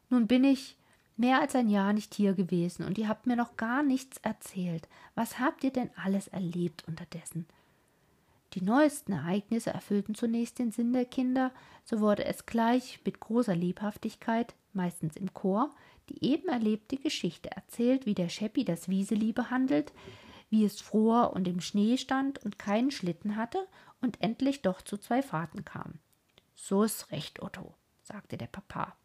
nun 0.08 0.26
bin 0.26 0.44
ich 0.44 0.78
mehr 1.16 1.40
als 1.40 1.54
ein 1.54 1.68
Jahr 1.68 1.92
nicht 1.92 2.14
hier 2.14 2.34
gewesen 2.34 2.84
und 2.84 2.98
ihr 2.98 3.08
habt 3.08 3.26
mir 3.26 3.36
noch 3.36 3.56
gar 3.56 3.82
nichts 3.82 4.18
erzählt. 4.18 4.88
Was 5.14 5.38
habt 5.38 5.64
ihr 5.64 5.72
denn 5.72 5.90
alles 5.96 6.28
erlebt 6.28 6.84
unterdessen? 6.86 7.46
Die 8.54 8.62
neuesten 8.62 9.12
Ereignisse 9.12 9.70
erfüllten 9.70 10.14
zunächst 10.14 10.58
den 10.58 10.70
Sinn 10.70 10.92
der 10.92 11.04
Kinder, 11.04 11.50
so 11.84 12.00
wurde 12.00 12.24
es 12.24 12.46
gleich 12.46 13.00
mit 13.04 13.18
großer 13.18 13.54
Lebhaftigkeit, 13.56 14.54
meistens 14.72 15.16
im 15.16 15.34
Chor, 15.34 15.74
die 16.08 16.24
eben 16.24 16.48
erlebte 16.48 16.96
Geschichte 16.96 17.50
erzählt, 17.50 18.06
wie 18.06 18.14
der 18.14 18.28
Scheppi 18.28 18.64
das 18.64 18.88
Wieseli 18.88 19.32
behandelt, 19.32 19.92
wie 20.50 20.64
es 20.64 20.80
fror 20.80 21.32
und 21.32 21.48
im 21.48 21.60
Schnee 21.60 21.96
stand 21.96 22.38
und 22.44 22.58
keinen 22.58 22.90
Schlitten 22.90 23.36
hatte 23.36 23.66
und 24.00 24.20
endlich 24.22 24.62
doch 24.62 24.82
zu 24.82 24.98
zwei 24.98 25.22
Fahrten 25.22 25.64
kam. 25.64 25.98
So 26.54 26.82
ist 26.82 27.10
recht, 27.10 27.42
Otto, 27.42 27.74
sagte 28.02 28.36
der 28.36 28.46
Papa. 28.46 28.96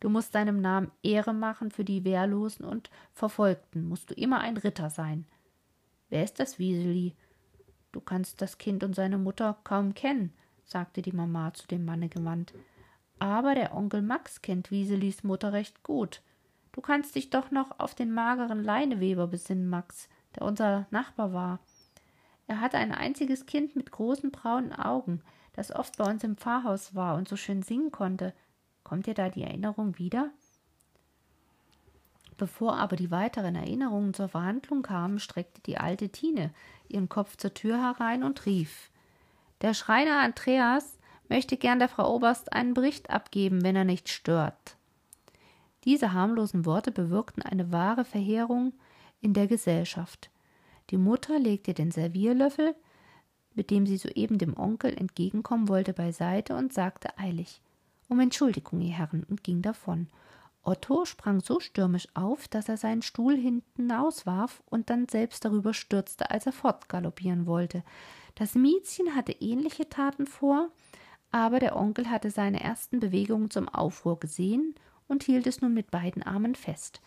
Du 0.00 0.08
musst 0.08 0.34
deinem 0.34 0.60
Namen 0.60 0.90
Ehre 1.02 1.32
machen 1.32 1.70
für 1.70 1.84
die 1.84 2.04
Wehrlosen 2.04 2.64
und 2.64 2.90
Verfolgten, 3.12 3.88
musst 3.88 4.10
du 4.10 4.14
immer 4.14 4.40
ein 4.40 4.56
Ritter 4.56 4.90
sein. 4.90 5.26
Wer 6.08 6.24
ist 6.24 6.38
das 6.38 6.58
Wieseli? 6.58 7.14
Du 7.92 8.00
kannst 8.00 8.42
das 8.42 8.58
Kind 8.58 8.84
und 8.84 8.94
seine 8.94 9.16
Mutter 9.16 9.58
kaum 9.64 9.94
kennen, 9.94 10.32
sagte 10.64 11.00
die 11.00 11.12
Mama 11.12 11.54
zu 11.54 11.66
dem 11.66 11.84
Manne 11.84 12.08
gewandt. 12.08 12.52
Aber 13.18 13.54
der 13.54 13.74
Onkel 13.74 14.02
Max 14.02 14.42
kennt 14.42 14.70
Wieselis 14.70 15.24
Mutter 15.24 15.52
recht 15.52 15.82
gut. 15.82 16.20
Du 16.76 16.82
kannst 16.82 17.14
dich 17.14 17.30
doch 17.30 17.50
noch 17.50 17.80
auf 17.80 17.94
den 17.94 18.12
mageren 18.12 18.62
Leineweber 18.62 19.26
besinnen, 19.28 19.66
Max, 19.66 20.10
der 20.34 20.42
unser 20.42 20.86
Nachbar 20.90 21.32
war. 21.32 21.58
Er 22.46 22.60
hatte 22.60 22.76
ein 22.76 22.92
einziges 22.92 23.46
Kind 23.46 23.74
mit 23.76 23.90
großen 23.90 24.30
braunen 24.30 24.74
Augen, 24.74 25.22
das 25.54 25.74
oft 25.74 25.96
bei 25.96 26.04
uns 26.04 26.22
im 26.22 26.36
Pfarrhaus 26.36 26.94
war 26.94 27.16
und 27.16 27.28
so 27.28 27.36
schön 27.36 27.62
singen 27.62 27.92
konnte. 27.92 28.34
Kommt 28.84 29.06
dir 29.06 29.14
da 29.14 29.30
die 29.30 29.42
Erinnerung 29.42 29.96
wieder? 29.96 30.30
Bevor 32.36 32.76
aber 32.76 32.96
die 32.96 33.10
weiteren 33.10 33.54
Erinnerungen 33.54 34.12
zur 34.12 34.28
Verhandlung 34.28 34.82
kamen, 34.82 35.18
streckte 35.18 35.62
die 35.62 35.78
alte 35.78 36.10
Tine 36.10 36.52
ihren 36.88 37.08
Kopf 37.08 37.38
zur 37.38 37.54
Tür 37.54 37.80
herein 37.80 38.22
und 38.22 38.44
rief 38.44 38.90
Der 39.62 39.72
Schreiner 39.72 40.20
Andreas 40.20 40.98
möchte 41.30 41.56
gern 41.56 41.78
der 41.78 41.88
Frau 41.88 42.14
Oberst 42.14 42.52
einen 42.52 42.74
Bericht 42.74 43.08
abgeben, 43.08 43.64
wenn 43.64 43.76
er 43.76 43.84
nicht 43.84 44.10
stört. 44.10 44.76
Diese 45.86 46.12
harmlosen 46.12 46.66
Worte 46.66 46.90
bewirkten 46.90 47.44
eine 47.44 47.70
wahre 47.72 48.04
Verheerung 48.04 48.74
in 49.20 49.34
der 49.34 49.46
Gesellschaft. 49.46 50.30
Die 50.90 50.96
Mutter 50.96 51.38
legte 51.38 51.74
den 51.74 51.92
Servierlöffel, 51.92 52.74
mit 53.54 53.70
dem 53.70 53.86
sie 53.86 53.96
soeben 53.96 54.36
dem 54.36 54.56
Onkel 54.56 54.92
entgegenkommen 54.98 55.68
wollte, 55.68 55.92
beiseite 55.92 56.56
und 56.56 56.72
sagte 56.72 57.16
eilig 57.18 57.62
Um 58.08 58.18
Entschuldigung, 58.18 58.80
ihr 58.80 58.94
Herren, 58.94 59.24
und 59.30 59.44
ging 59.44 59.62
davon. 59.62 60.08
Otto 60.62 61.04
sprang 61.04 61.38
so 61.38 61.60
stürmisch 61.60 62.08
auf, 62.14 62.48
dass 62.48 62.68
er 62.68 62.76
seinen 62.76 63.02
Stuhl 63.02 63.36
hinten 63.36 63.92
auswarf 63.92 64.64
und 64.66 64.90
dann 64.90 65.06
selbst 65.06 65.44
darüber 65.44 65.72
stürzte, 65.72 66.32
als 66.32 66.46
er 66.46 66.52
fortgaloppieren 66.52 67.46
wollte. 67.46 67.84
Das 68.34 68.56
Miezchen 68.56 69.14
hatte 69.14 69.30
ähnliche 69.30 69.88
Taten 69.88 70.26
vor, 70.26 70.68
aber 71.30 71.60
der 71.60 71.76
Onkel 71.76 72.10
hatte 72.10 72.32
seine 72.32 72.60
ersten 72.60 72.98
Bewegungen 72.98 73.50
zum 73.50 73.68
Aufruhr 73.68 74.18
gesehen 74.18 74.74
und 75.08 75.22
hielt 75.22 75.46
es 75.46 75.60
nun 75.60 75.74
mit 75.74 75.90
beiden 75.90 76.22
Armen 76.22 76.54
fest. 76.54 77.00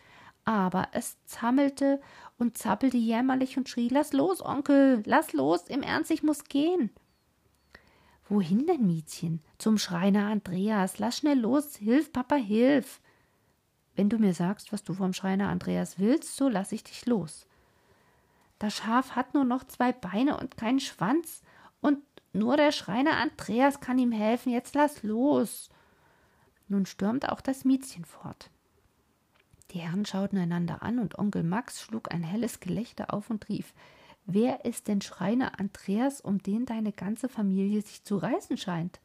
Aber 0.46 0.88
es 0.94 1.18
zammelte 1.26 2.02
und 2.38 2.58
zappelte 2.58 2.98
jämmerlich 2.98 3.58
und 3.58 3.70
schrie: 3.70 3.90
Lass 3.90 4.14
los, 4.14 4.44
Onkel, 4.44 5.04
lass 5.06 5.34
los, 5.34 5.64
im 5.68 5.84
Ernst, 5.84 6.12
ich 6.12 6.24
muss 6.24 6.46
gehen. 6.46 6.90
Wohin 8.30 8.68
denn, 8.68 8.86
Miezchen? 8.86 9.42
Zum 9.58 9.78
Schreiner 9.78 10.28
Andreas. 10.28 11.00
Lass 11.00 11.18
schnell 11.18 11.40
los. 11.40 11.76
Hilf, 11.76 12.14
Papa, 12.14 12.36
hilf. 12.36 13.02
Wenn 13.96 14.08
du 14.08 14.20
mir 14.20 14.34
sagst, 14.34 14.72
was 14.72 14.84
du 14.84 14.94
vom 14.94 15.14
Schreiner 15.14 15.50
Andreas 15.50 16.00
willst, 16.00 16.36
so 16.36 16.48
lass 16.48 16.72
ich 16.72 16.84
dich 16.84 17.06
los. 17.06 17.48
Das 18.60 18.76
Schaf 18.76 19.16
hat 19.16 19.34
nur 19.34 19.46
noch 19.46 19.64
zwei 19.64 19.92
Beine 19.92 20.38
und 20.38 20.58
keinen 20.58 20.80
Schwanz, 20.80 21.42
und 21.82 22.00
nur 22.34 22.56
der 22.58 22.72
Schreiner 22.72 23.18
Andreas 23.18 23.80
kann 23.80 23.98
ihm 23.98 24.12
helfen. 24.12 24.52
Jetzt 24.52 24.76
lass 24.76 25.02
los. 25.02 25.70
Nun 26.70 26.86
stürmte 26.86 27.32
auch 27.32 27.42
das 27.42 27.66
Miezchen 27.66 28.06
fort. 28.06 28.50
Die 29.72 29.80
Herren 29.80 30.06
schauten 30.06 30.38
einander 30.38 30.82
an, 30.82 31.00
und 31.00 31.20
Onkel 31.20 31.44
Max 31.44 31.82
schlug 31.82 32.14
ein 32.14 32.24
helles 32.24 32.60
Gelächter 32.60 33.14
auf 33.14 33.30
und 33.30 33.50
rief 33.50 33.74
Wer 34.26 34.64
ist 34.64 34.88
denn 34.88 35.02
Schreiner 35.02 35.60
Andreas, 35.60 36.22
um 36.22 36.42
den 36.42 36.66
deine 36.66 36.92
ganze 36.92 37.30
Familie 37.30 37.82
sich 37.82 38.04
zu 38.04 38.18
reißen 38.18 38.58
scheint? 38.58 39.00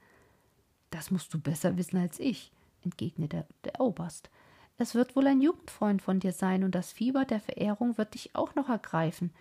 Das 0.90 1.10
musst 1.10 1.32
du 1.32 1.40
besser 1.40 1.78
wissen 1.78 1.96
als 1.96 2.20
ich, 2.20 2.52
entgegnete 2.82 3.46
der 3.64 3.80
Oberst. 3.80 4.28
Es 4.76 4.94
wird 4.94 5.16
wohl 5.16 5.26
ein 5.26 5.40
Jugendfreund 5.40 6.02
von 6.02 6.20
dir 6.20 6.32
sein, 6.32 6.64
und 6.64 6.74
das 6.74 6.92
Fieber 6.92 7.24
der 7.24 7.40
Verehrung 7.40 7.96
wird 7.96 8.14
dich 8.14 8.34
auch 8.36 8.54
noch 8.54 8.68
ergreifen. 8.68 9.32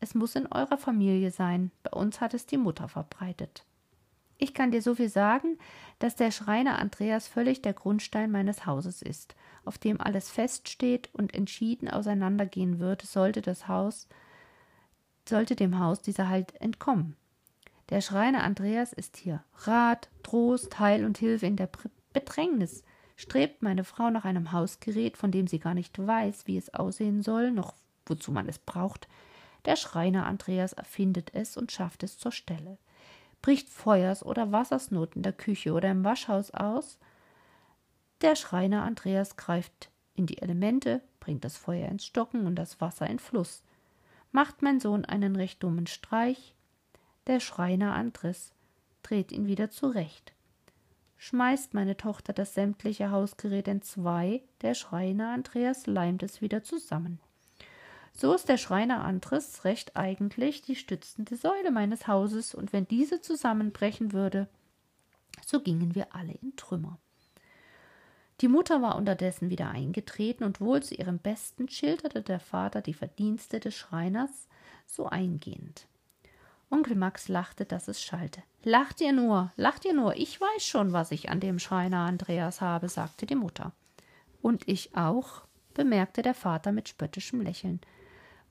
Es 0.00 0.14
muss 0.14 0.34
in 0.34 0.46
eurer 0.46 0.78
Familie 0.78 1.30
sein, 1.30 1.70
bei 1.82 1.90
uns 1.90 2.20
hat 2.20 2.34
es 2.34 2.46
die 2.46 2.56
Mutter 2.56 2.88
verbreitet. 2.88 3.64
Ich 4.38 4.54
kann 4.54 4.70
dir 4.70 4.82
so 4.82 4.94
viel 4.94 5.08
sagen, 5.08 5.58
dass 5.98 6.16
der 6.16 6.30
Schreiner 6.30 6.78
Andreas 6.78 7.28
völlig 7.28 7.60
der 7.60 7.74
Grundstein 7.74 8.30
meines 8.30 8.66
Hauses 8.66 9.02
ist, 9.02 9.34
auf 9.64 9.78
dem 9.78 10.00
alles 10.00 10.30
feststeht 10.30 11.10
und 11.12 11.34
entschieden 11.34 11.88
auseinandergehen 11.90 12.78
würde, 12.78 13.04
sollte 13.04 13.42
das 13.42 13.68
Haus 13.68 14.08
sollte 15.28 15.54
dem 15.54 15.78
Haus 15.78 16.00
dieser 16.02 16.28
Halt 16.28 16.60
entkommen. 16.60 17.16
Der 17.90 18.00
Schreiner 18.00 18.42
Andreas 18.42 18.92
ist 18.92 19.16
hier. 19.16 19.44
Rat, 19.58 20.08
Trost, 20.22 20.78
Heil 20.78 21.04
und 21.04 21.18
Hilfe 21.18 21.46
in 21.46 21.56
der 21.56 21.68
Bedrängnis. 22.12 22.82
Strebt 23.16 23.62
meine 23.62 23.84
Frau 23.84 24.10
nach 24.10 24.24
einem 24.24 24.52
Hausgerät, 24.52 25.16
von 25.16 25.30
dem 25.30 25.46
sie 25.46 25.58
gar 25.58 25.74
nicht 25.74 25.98
weiß, 25.98 26.46
wie 26.46 26.56
es 26.56 26.74
aussehen 26.74 27.22
soll, 27.22 27.50
noch 27.50 27.74
wozu 28.06 28.30
man 28.30 28.48
es 28.48 28.58
braucht. 28.58 29.08
Der 29.64 29.76
Schreiner 29.76 30.26
Andreas 30.26 30.72
erfindet 30.72 31.34
es 31.34 31.56
und 31.56 31.72
schafft 31.72 32.02
es 32.02 32.18
zur 32.18 32.32
Stelle. 32.32 32.78
Bricht 33.42 33.68
Feuers- 33.68 34.24
oder 34.24 34.52
Wassersnot 34.52 35.16
in 35.16 35.22
der 35.22 35.32
Küche 35.32 35.72
oder 35.72 35.90
im 35.90 36.04
Waschhaus 36.04 36.50
aus? 36.50 36.98
Der 38.20 38.36
Schreiner 38.36 38.82
Andreas 38.82 39.36
greift 39.36 39.90
in 40.14 40.26
die 40.26 40.42
Elemente, 40.42 41.02
bringt 41.20 41.44
das 41.44 41.56
Feuer 41.56 41.88
ins 41.88 42.04
Stocken 42.04 42.46
und 42.46 42.56
das 42.56 42.80
Wasser 42.80 43.06
in 43.06 43.18
Fluss 43.18 43.62
macht 44.32 44.62
mein 44.62 44.80
Sohn 44.80 45.04
einen 45.04 45.36
recht 45.36 45.62
dummen 45.62 45.86
Streich, 45.86 46.54
der 47.26 47.40
Schreiner 47.40 47.94
Andres 47.94 48.52
dreht 49.02 49.32
ihn 49.32 49.46
wieder 49.46 49.70
zurecht. 49.70 50.32
Schmeißt 51.16 51.74
meine 51.74 51.96
Tochter 51.96 52.32
das 52.32 52.54
sämtliche 52.54 53.10
Hausgerät 53.10 53.66
entzwei, 53.68 54.42
der 54.60 54.74
Schreiner 54.74 55.32
Andreas 55.32 55.86
leimt 55.86 56.22
es 56.22 56.40
wieder 56.40 56.62
zusammen. 56.62 57.20
So 58.12 58.34
ist 58.34 58.48
der 58.48 58.56
Schreiner 58.56 59.04
Andres 59.04 59.64
recht 59.64 59.96
eigentlich 59.96 60.62
die 60.62 60.76
stützende 60.76 61.36
Säule 61.36 61.70
meines 61.70 62.06
Hauses, 62.06 62.54
und 62.54 62.72
wenn 62.72 62.88
diese 62.88 63.20
zusammenbrechen 63.20 64.12
würde, 64.12 64.48
so 65.46 65.60
gingen 65.60 65.94
wir 65.94 66.14
alle 66.14 66.32
in 66.32 66.56
Trümmer. 66.56 66.98
Die 68.40 68.48
Mutter 68.48 68.82
war 68.82 68.96
unterdessen 68.96 69.50
wieder 69.50 69.70
eingetreten, 69.70 70.44
und 70.44 70.60
wohl 70.60 70.82
zu 70.82 70.94
ihrem 70.94 71.18
Besten 71.18 71.68
schilderte 71.68 72.22
der 72.22 72.40
Vater 72.40 72.82
die 72.82 72.94
Verdienste 72.94 73.60
des 73.60 73.74
Schreiners 73.74 74.48
so 74.86 75.06
eingehend. 75.06 75.86
Onkel 76.70 76.96
Max 76.96 77.28
lachte, 77.28 77.64
dass 77.64 77.88
es 77.88 78.02
schallte. 78.02 78.42
Lacht 78.62 79.00
ihr 79.00 79.12
nur, 79.12 79.52
lacht 79.56 79.84
ihr 79.84 79.94
nur, 79.94 80.16
ich 80.16 80.40
weiß 80.40 80.64
schon, 80.64 80.92
was 80.92 81.12
ich 81.12 81.30
an 81.30 81.40
dem 81.40 81.58
Schreiner 81.58 82.00
Andreas 82.00 82.60
habe, 82.60 82.88
sagte 82.88 83.26
die 83.26 83.36
Mutter. 83.36 83.72
Und 84.42 84.68
ich 84.68 84.94
auch, 84.94 85.42
bemerkte 85.74 86.22
der 86.22 86.34
Vater 86.34 86.72
mit 86.72 86.88
spöttischem 86.88 87.40
Lächeln. 87.40 87.80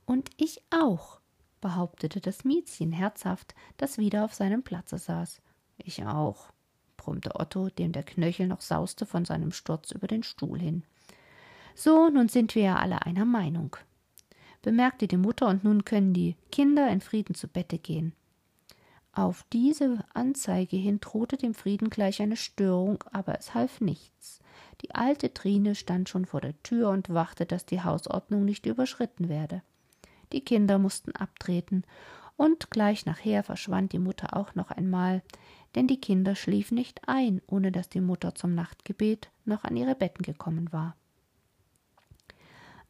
Und 0.08 0.30
ich 0.38 0.62
auch, 0.70 1.20
behauptete 1.60 2.22
das 2.22 2.46
Miezchen 2.46 2.93
herzhaft, 2.93 3.54
das 3.76 3.98
wieder 3.98 4.24
auf 4.24 4.34
seinem 4.34 4.63
Platze 4.63 4.98
saß. 4.98 5.41
Ich 5.78 6.06
auch, 6.06 6.48
brummte 6.96 7.38
Otto, 7.38 7.67
dem 7.67 7.91
der 7.91 8.04
Knöchel 8.04 8.48
noch 8.48 8.62
sauste 8.62 9.06
von 9.06 9.26
seinem 9.26 9.52
Sturz 9.52 9.91
über 9.91 10.08
den 10.08 10.24
Stuhl 10.24 10.60
hin. 10.60 10.84
So, 11.76 12.10
nun 12.10 12.30
sind 12.30 12.56
wir 12.56 12.63
ja 12.63 12.76
alle 12.78 13.06
einer 13.06 13.26
Meinung, 13.26 13.76
bemerkte 14.62 15.10
die 15.10 15.17
Mutter, 15.17 15.50
und 15.50 15.65
nun 15.65 15.84
können 15.84 16.13
die 16.13 16.38
Kinder 16.54 16.89
in 16.89 17.02
Frieden 17.02 17.36
zu 17.36 17.50
Bette 17.50 17.78
gehen. 17.78 18.13
Auf 19.12 19.43
diese 19.52 20.06
Anzeige 20.13 20.78
hin 20.78 21.02
drohte 21.02 21.36
dem 21.36 21.54
Frieden 21.54 21.89
gleich 21.89 22.22
eine 22.22 22.38
Störung, 22.38 23.04
aber 23.12 23.38
es 23.38 23.54
half 23.54 23.82
nichts. 23.82 24.39
Die 24.82 24.96
alte 24.96 25.34
Trine 25.34 25.76
stand 25.76 26.08
schon 26.08 26.26
vor 26.26 26.39
der 26.39 26.58
Tür 26.63 26.91
und 26.91 27.13
wachte, 27.13 27.46
dass 27.46 27.65
die 27.65 27.82
Hausordnung 27.82 28.46
nicht 28.46 28.65
überschritten 28.65 29.28
werde. 29.28 29.63
Die 30.32 30.42
Kinder 30.42 30.78
mussten 30.78 31.12
abtreten, 31.12 31.84
und 32.36 32.70
gleich 32.70 33.06
nachher 33.06 33.44
verschwand 33.44 33.94
die 33.94 34.00
Mutter 34.00 34.38
auch 34.38 34.54
noch 34.54 34.70
einmal, 34.70 35.24
denn 35.76 35.88
die 35.88 36.00
Kinder 36.00 36.36
schliefen 36.36 36.76
nicht 36.76 37.02
ein, 37.08 37.42
ohne 37.48 37.72
dass 37.72 37.90
die 37.90 38.02
Mutter 38.02 38.36
zum 38.36 38.54
Nachtgebet 38.54 39.30
noch 39.46 39.63
an 39.63 39.76
ihre 39.76 39.96
Betten 39.96 40.24
gekommen 40.24 40.72
war. 40.72 40.96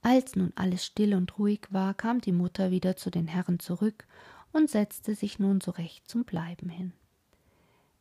Als 0.02 0.36
nun 0.36 0.54
alles 0.56 0.86
still 0.86 1.16
und 1.16 1.38
ruhig 1.40 1.62
war, 1.70 1.94
kam 1.94 2.22
die 2.22 2.32
Mutter 2.32 2.72
wieder 2.72 2.96
zu 2.96 3.10
den 3.10 3.28
Herren 3.28 3.60
zurück 3.60 4.06
und 4.52 4.70
setzte 4.70 5.16
sich 5.16 5.40
nun 5.40 5.60
so 5.62 5.72
recht 5.72 6.08
zum 6.10 6.24
Bleiben 6.24 6.70
hin. 6.70 6.94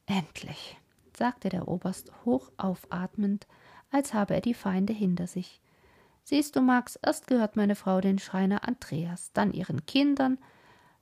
Endlich, 0.06 0.76
sagte 1.16 1.48
der 1.48 1.68
Oberst 1.68 2.12
hoch 2.24 2.50
aufatmend, 2.56 3.46
als 3.90 4.14
habe 4.14 4.34
er 4.34 4.40
die 4.40 4.54
Feinde 4.54 4.92
hinter 4.92 5.26
sich. 5.26 5.60
Siehst 6.28 6.56
du, 6.56 6.60
Max, 6.60 6.96
erst 6.96 7.28
gehört 7.28 7.54
meine 7.54 7.76
Frau 7.76 8.00
den 8.00 8.18
Schreiner 8.18 8.66
Andreas, 8.66 9.32
dann 9.32 9.52
ihren 9.52 9.86
Kindern, 9.86 10.38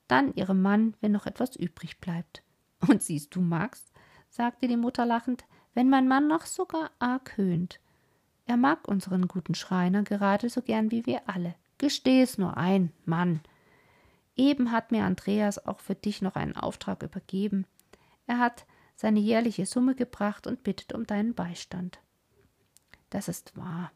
dann 0.07 0.31
ihrem 0.35 0.61
Mann, 0.61 0.95
wenn 1.01 1.13
noch 1.13 1.25
etwas 1.25 1.55
übrig 1.55 1.99
bleibt. 1.99 2.43
Und 2.87 3.01
siehst 3.01 3.35
du, 3.35 3.41
Max, 3.41 3.91
sagte 4.29 4.67
die 4.67 4.77
Mutter 4.77 5.03
lachend, 5.03 5.45
wenn 5.73 5.89
mein 5.89 6.07
Mann 6.07 6.27
noch 6.27 6.45
sogar 6.45 6.91
arg 6.99 7.37
höhnt. 7.37 7.79
Er 8.45 8.55
mag 8.55 8.87
unseren 8.87 9.27
guten 9.27 9.55
Schreiner 9.55 10.03
gerade 10.03 10.47
so 10.47 10.61
gern 10.61 10.91
wie 10.91 11.07
wir 11.07 11.27
alle. 11.27 11.55
Gesteh 11.79 12.21
es 12.21 12.37
nur 12.37 12.55
ein, 12.55 12.91
Mann. 13.03 13.39
Eben 14.35 14.71
hat 14.71 14.91
mir 14.91 15.05
Andreas 15.05 15.65
auch 15.65 15.79
für 15.79 15.95
dich 15.95 16.21
noch 16.21 16.35
einen 16.35 16.55
Auftrag 16.55 17.01
übergeben. 17.01 17.65
Er 18.27 18.37
hat 18.37 18.67
seine 18.95 19.21
jährliche 19.21 19.65
Summe 19.65 19.95
gebracht 19.95 20.45
und 20.45 20.61
bittet 20.61 20.93
um 20.93 21.07
deinen 21.07 21.33
Beistand. 21.33 21.97
Das 23.09 23.27
ist 23.27 23.57
wahr. 23.57 23.91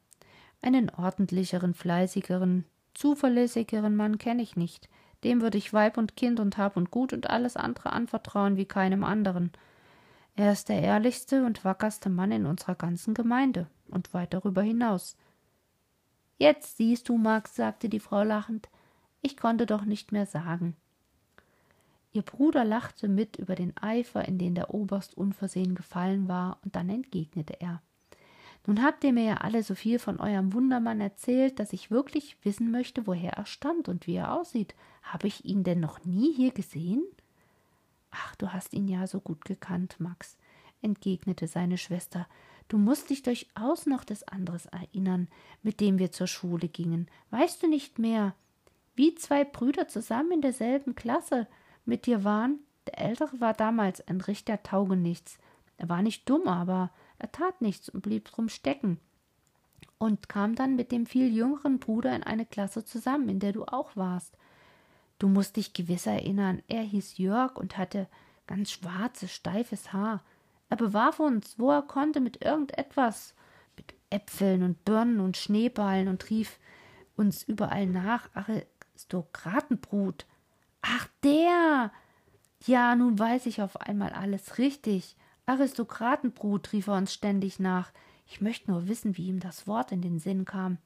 Einen 0.61 0.89
ordentlicheren, 0.89 1.73
fleißigeren, 1.73 2.65
zuverlässigeren 2.93 3.95
Mann 3.95 4.17
kenne 4.17 4.41
ich 4.41 4.57
nicht. 4.57 4.89
Dem 5.23 5.41
würde 5.41 5.57
ich 5.57 5.73
Weib 5.73 5.97
und 5.97 6.15
Kind 6.15 6.39
und 6.39 6.57
Hab 6.57 6.75
und 6.75 6.91
Gut 6.91 7.13
und 7.13 7.29
alles 7.29 7.55
andere 7.55 7.93
anvertrauen 7.93 8.57
wie 8.57 8.65
keinem 8.65 9.03
anderen. 9.03 9.51
Er 10.35 10.51
ist 10.51 10.69
der 10.69 10.81
ehrlichste 10.81 11.45
und 11.45 11.63
wackerste 11.65 12.09
Mann 12.09 12.31
in 12.31 12.45
unserer 12.45 12.75
ganzen 12.75 13.13
Gemeinde 13.13 13.67
und 13.87 14.13
weit 14.13 14.33
darüber 14.33 14.61
hinaus. 14.61 15.17
Jetzt 16.37 16.77
siehst 16.77 17.09
du, 17.09 17.17
Max, 17.17 17.55
sagte 17.55 17.89
die 17.89 17.99
Frau 17.99 18.23
lachend, 18.23 18.69
ich 19.21 19.35
konnte 19.35 19.65
doch 19.65 19.83
nicht 19.83 20.13
mehr 20.13 20.25
sagen. 20.25 20.75
Ihr 22.11 22.21
Bruder 22.21 22.63
lachte 22.63 23.07
mit 23.07 23.37
über 23.37 23.55
den 23.55 23.75
Eifer, 23.77 24.25
in 24.25 24.37
den 24.37 24.55
der 24.55 24.73
Oberst 24.73 25.15
unversehen 25.15 25.75
gefallen 25.75 26.27
war, 26.27 26.57
und 26.63 26.75
dann 26.75 26.89
entgegnete 26.89 27.59
er 27.59 27.81
nun 28.67 28.83
habt 28.83 29.03
ihr 29.03 29.13
mir 29.13 29.23
ja 29.23 29.35
alle 29.35 29.63
so 29.63 29.73
viel 29.75 29.99
von 29.99 30.19
eurem 30.19 30.53
Wundermann 30.53 31.01
erzählt, 31.01 31.59
dass 31.59 31.73
ich 31.73 31.91
wirklich 31.91 32.37
wissen 32.43 32.71
möchte, 32.71 33.07
woher 33.07 33.33
er 33.33 33.45
stammt 33.45 33.89
und 33.89 34.05
wie 34.05 34.15
er 34.15 34.33
aussieht. 34.33 34.75
Habe 35.01 35.27
ich 35.27 35.45
ihn 35.45 35.63
denn 35.63 35.79
noch 35.79 36.03
nie 36.05 36.33
hier 36.33 36.51
gesehen? 36.51 37.03
Ach, 38.11 38.35
du 38.35 38.51
hast 38.51 38.73
ihn 38.73 38.87
ja 38.87 39.07
so 39.07 39.21
gut 39.21 39.45
gekannt, 39.45 39.95
Max, 39.99 40.37
entgegnete 40.81 41.47
seine 41.47 41.77
Schwester. 41.77 42.27
Du 42.67 42.77
musst 42.77 43.09
dich 43.09 43.23
durchaus 43.23 43.87
noch 43.87 44.03
des 44.03 44.27
anderes 44.27 44.67
erinnern, 44.67 45.27
mit 45.63 45.79
dem 45.79 45.97
wir 45.97 46.11
zur 46.11 46.27
Schule 46.27 46.67
gingen. 46.67 47.07
Weißt 47.31 47.63
du 47.63 47.67
nicht 47.67 47.97
mehr? 47.97 48.35
Wie 48.95 49.15
zwei 49.15 49.43
Brüder 49.43 49.87
zusammen 49.87 50.33
in 50.33 50.41
derselben 50.41 50.93
Klasse 50.93 51.47
mit 51.85 52.05
dir 52.05 52.23
waren? 52.23 52.59
Der 52.85 52.99
Ältere 52.99 53.39
war 53.39 53.53
damals 53.53 54.07
ein 54.07 54.21
richter 54.21 54.61
Taugenichts. 54.61 55.39
Er 55.77 55.89
war 55.89 56.01
nicht 56.01 56.29
dumm, 56.29 56.47
aber 56.47 56.91
er 57.19 57.31
tat 57.31 57.61
nichts 57.61 57.89
und 57.89 58.01
blieb 58.01 58.25
drum 58.25 58.49
stecken 58.49 58.99
und 59.99 60.29
kam 60.29 60.55
dann 60.55 60.75
mit 60.75 60.91
dem 60.91 61.05
viel 61.05 61.31
jüngeren 61.31 61.79
Bruder 61.79 62.15
in 62.15 62.23
eine 62.23 62.45
Klasse 62.45 62.85
zusammen, 62.85 63.29
in 63.29 63.39
der 63.39 63.51
du 63.51 63.65
auch 63.65 63.95
warst. 63.95 64.37
Du 65.19 65.27
musst 65.27 65.57
dich 65.57 65.73
gewiss 65.73 66.07
erinnern, 66.07 66.63
er 66.69 66.81
hieß 66.81 67.17
Jörg 67.17 67.57
und 67.57 67.77
hatte 67.77 68.07
ganz 68.47 68.71
schwarzes, 68.71 69.31
steifes 69.31 69.91
Haar. 69.91 70.23
Er 70.69 70.77
bewarf 70.77 71.19
uns, 71.19 71.59
wo 71.59 71.69
er 71.71 71.81
konnte, 71.81 72.21
mit 72.21 72.43
irgendetwas, 72.43 73.35
mit 73.75 73.93
Äpfeln 74.09 74.63
und 74.63 74.85
Birnen 74.85 75.19
und 75.19 75.35
Schneeballen 75.35 76.07
und 76.07 76.29
rief 76.29 76.57
uns 77.17 77.43
überall 77.43 77.85
nach 77.85 78.29
Aristokratenbrut. 78.33 80.25
Ach, 80.81 81.07
der! 81.23 81.91
Ja, 82.65 82.95
nun 82.95 83.19
weiß 83.19 83.45
ich 83.45 83.61
auf 83.61 83.81
einmal 83.81 84.11
alles 84.11 84.57
richtig. 84.57 85.17
Aristokratenbrut, 85.49 86.71
rief 86.73 86.87
er 86.87 86.93
uns 86.93 87.11
ständig 87.11 87.59
nach. 87.59 87.91
Ich 88.27 88.39
möchte 88.39 88.69
nur 88.69 88.87
wissen, 88.87 89.17
wie 89.17 89.27
ihm 89.27 89.39
das 89.39 89.65
Wort 89.65 89.91
in 89.91 90.01
den 90.01 90.19
Sinn 90.19 90.45
kam. 90.45 90.77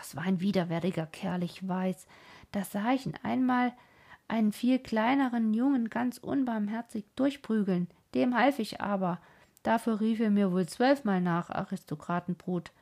Es 0.00 0.16
war 0.16 0.24
ein 0.24 0.40
widerwärtiger 0.40 1.06
Kerl, 1.06 1.44
ich 1.44 1.66
weiß. 1.66 2.08
Da 2.50 2.64
sah 2.64 2.92
ich 2.92 3.06
ihn 3.06 3.14
einmal 3.22 3.72
einen 4.26 4.52
viel 4.52 4.80
kleineren 4.80 5.54
Jungen 5.54 5.88
ganz 5.88 6.18
unbarmherzig 6.18 7.04
durchprügeln. 7.14 7.86
Dem 8.14 8.36
half 8.36 8.58
ich 8.58 8.80
aber. 8.80 9.20
Dafür 9.62 10.00
rief 10.00 10.18
er 10.18 10.30
mir 10.30 10.50
wohl 10.50 10.66
zwölfmal 10.66 11.20
nach, 11.20 11.50
Aristokratenbrut. 11.50 12.72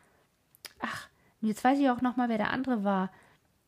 Ach, 0.81 1.09
jetzt 1.43 1.63
weiß 1.63 1.79
ich 1.79 1.91
auch 1.91 2.01
noch 2.01 2.17
mal, 2.17 2.31
wer 2.31 2.39
der 2.39 2.51
andere 2.51 2.83
war. 2.83 3.11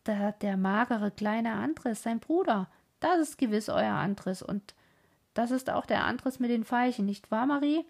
Da 0.05 0.33
der 0.33 0.57
magere 0.57 1.11
kleine 1.11 1.53
Andres, 1.53 2.03
sein 2.03 2.19
Bruder. 2.19 2.71
Das 3.01 3.19
ist 3.19 3.37
gewiss 3.37 3.69
euer 3.69 3.93
Andres 3.93 4.41
und 4.41 4.75
das 5.35 5.51
ist 5.51 5.71
auch 5.71 5.87
der 5.87 6.05
Andres 6.05 6.38
mit 6.38 6.51
den 6.51 6.64
Veilchen, 6.64 7.07
nicht 7.07 7.31
wahr, 7.31 7.47
Marie? 7.47 7.85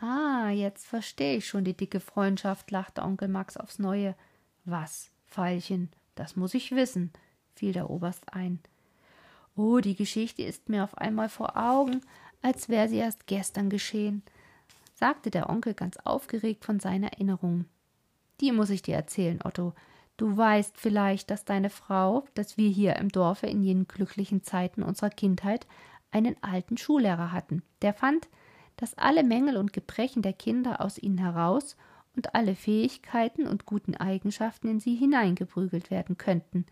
Ah, 0.00 0.50
jetzt 0.50 0.86
verstehe 0.86 1.36
ich 1.36 1.46
schon 1.46 1.64
die 1.64 1.76
dicke 1.76 2.00
Freundschaft, 2.00 2.70
lachte 2.70 3.02
Onkel 3.02 3.28
Max 3.28 3.56
aufs 3.56 3.78
Neue. 3.78 4.14
Was, 4.64 5.10
Veilchen, 5.26 5.90
das 6.14 6.36
muss 6.36 6.54
ich 6.54 6.72
wissen, 6.72 7.12
fiel 7.54 7.72
der 7.72 7.90
Oberst 7.90 8.32
ein. 8.32 8.60
Oh, 9.56 9.78
die 9.80 9.94
Geschichte 9.96 10.42
ist 10.42 10.68
mir 10.68 10.84
auf 10.84 10.96
einmal 10.96 11.28
vor 11.28 11.56
Augen, 11.56 12.00
als 12.42 12.68
wäre 12.68 12.88
sie 12.88 12.96
erst 12.96 13.26
gestern 13.26 13.68
geschehen, 13.68 14.22
sagte 14.94 15.30
der 15.30 15.50
Onkel 15.50 15.74
ganz 15.74 15.96
aufgeregt 15.98 16.64
von 16.64 16.80
seiner 16.80 17.12
Erinnerung. 17.12 17.66
Die 18.40 18.52
muss 18.52 18.70
ich 18.70 18.82
dir 18.82 18.96
erzählen, 18.96 19.40
Otto. 19.44 19.74
Du 20.16 20.36
weißt 20.36 20.76
vielleicht, 20.76 21.30
dass 21.30 21.44
deine 21.44 21.70
Frau, 21.70 22.24
dass 22.34 22.56
wir 22.56 22.68
hier 22.68 22.96
im 22.96 23.08
Dorfe 23.08 23.46
in 23.46 23.62
jenen 23.62 23.88
glücklichen 23.88 24.42
Zeiten 24.42 24.82
unserer 24.82 25.10
Kindheit 25.10 25.66
einen 26.10 26.36
alten 26.42 26.76
Schullehrer 26.76 27.32
hatten, 27.32 27.62
der 27.82 27.94
fand, 27.94 28.28
dass 28.76 28.96
alle 28.96 29.22
Mängel 29.22 29.56
und 29.56 29.72
Gebrechen 29.72 30.22
der 30.22 30.32
Kinder 30.32 30.80
aus 30.80 30.98
ihnen 30.98 31.18
heraus 31.18 31.76
und 32.16 32.34
alle 32.34 32.54
Fähigkeiten 32.54 33.46
und 33.46 33.66
guten 33.66 33.94
Eigenschaften 33.94 34.68
in 34.68 34.80
sie 34.80 34.94
hineingeprügelt 34.94 35.90
werden 35.90 36.18
könnten. 36.18 36.66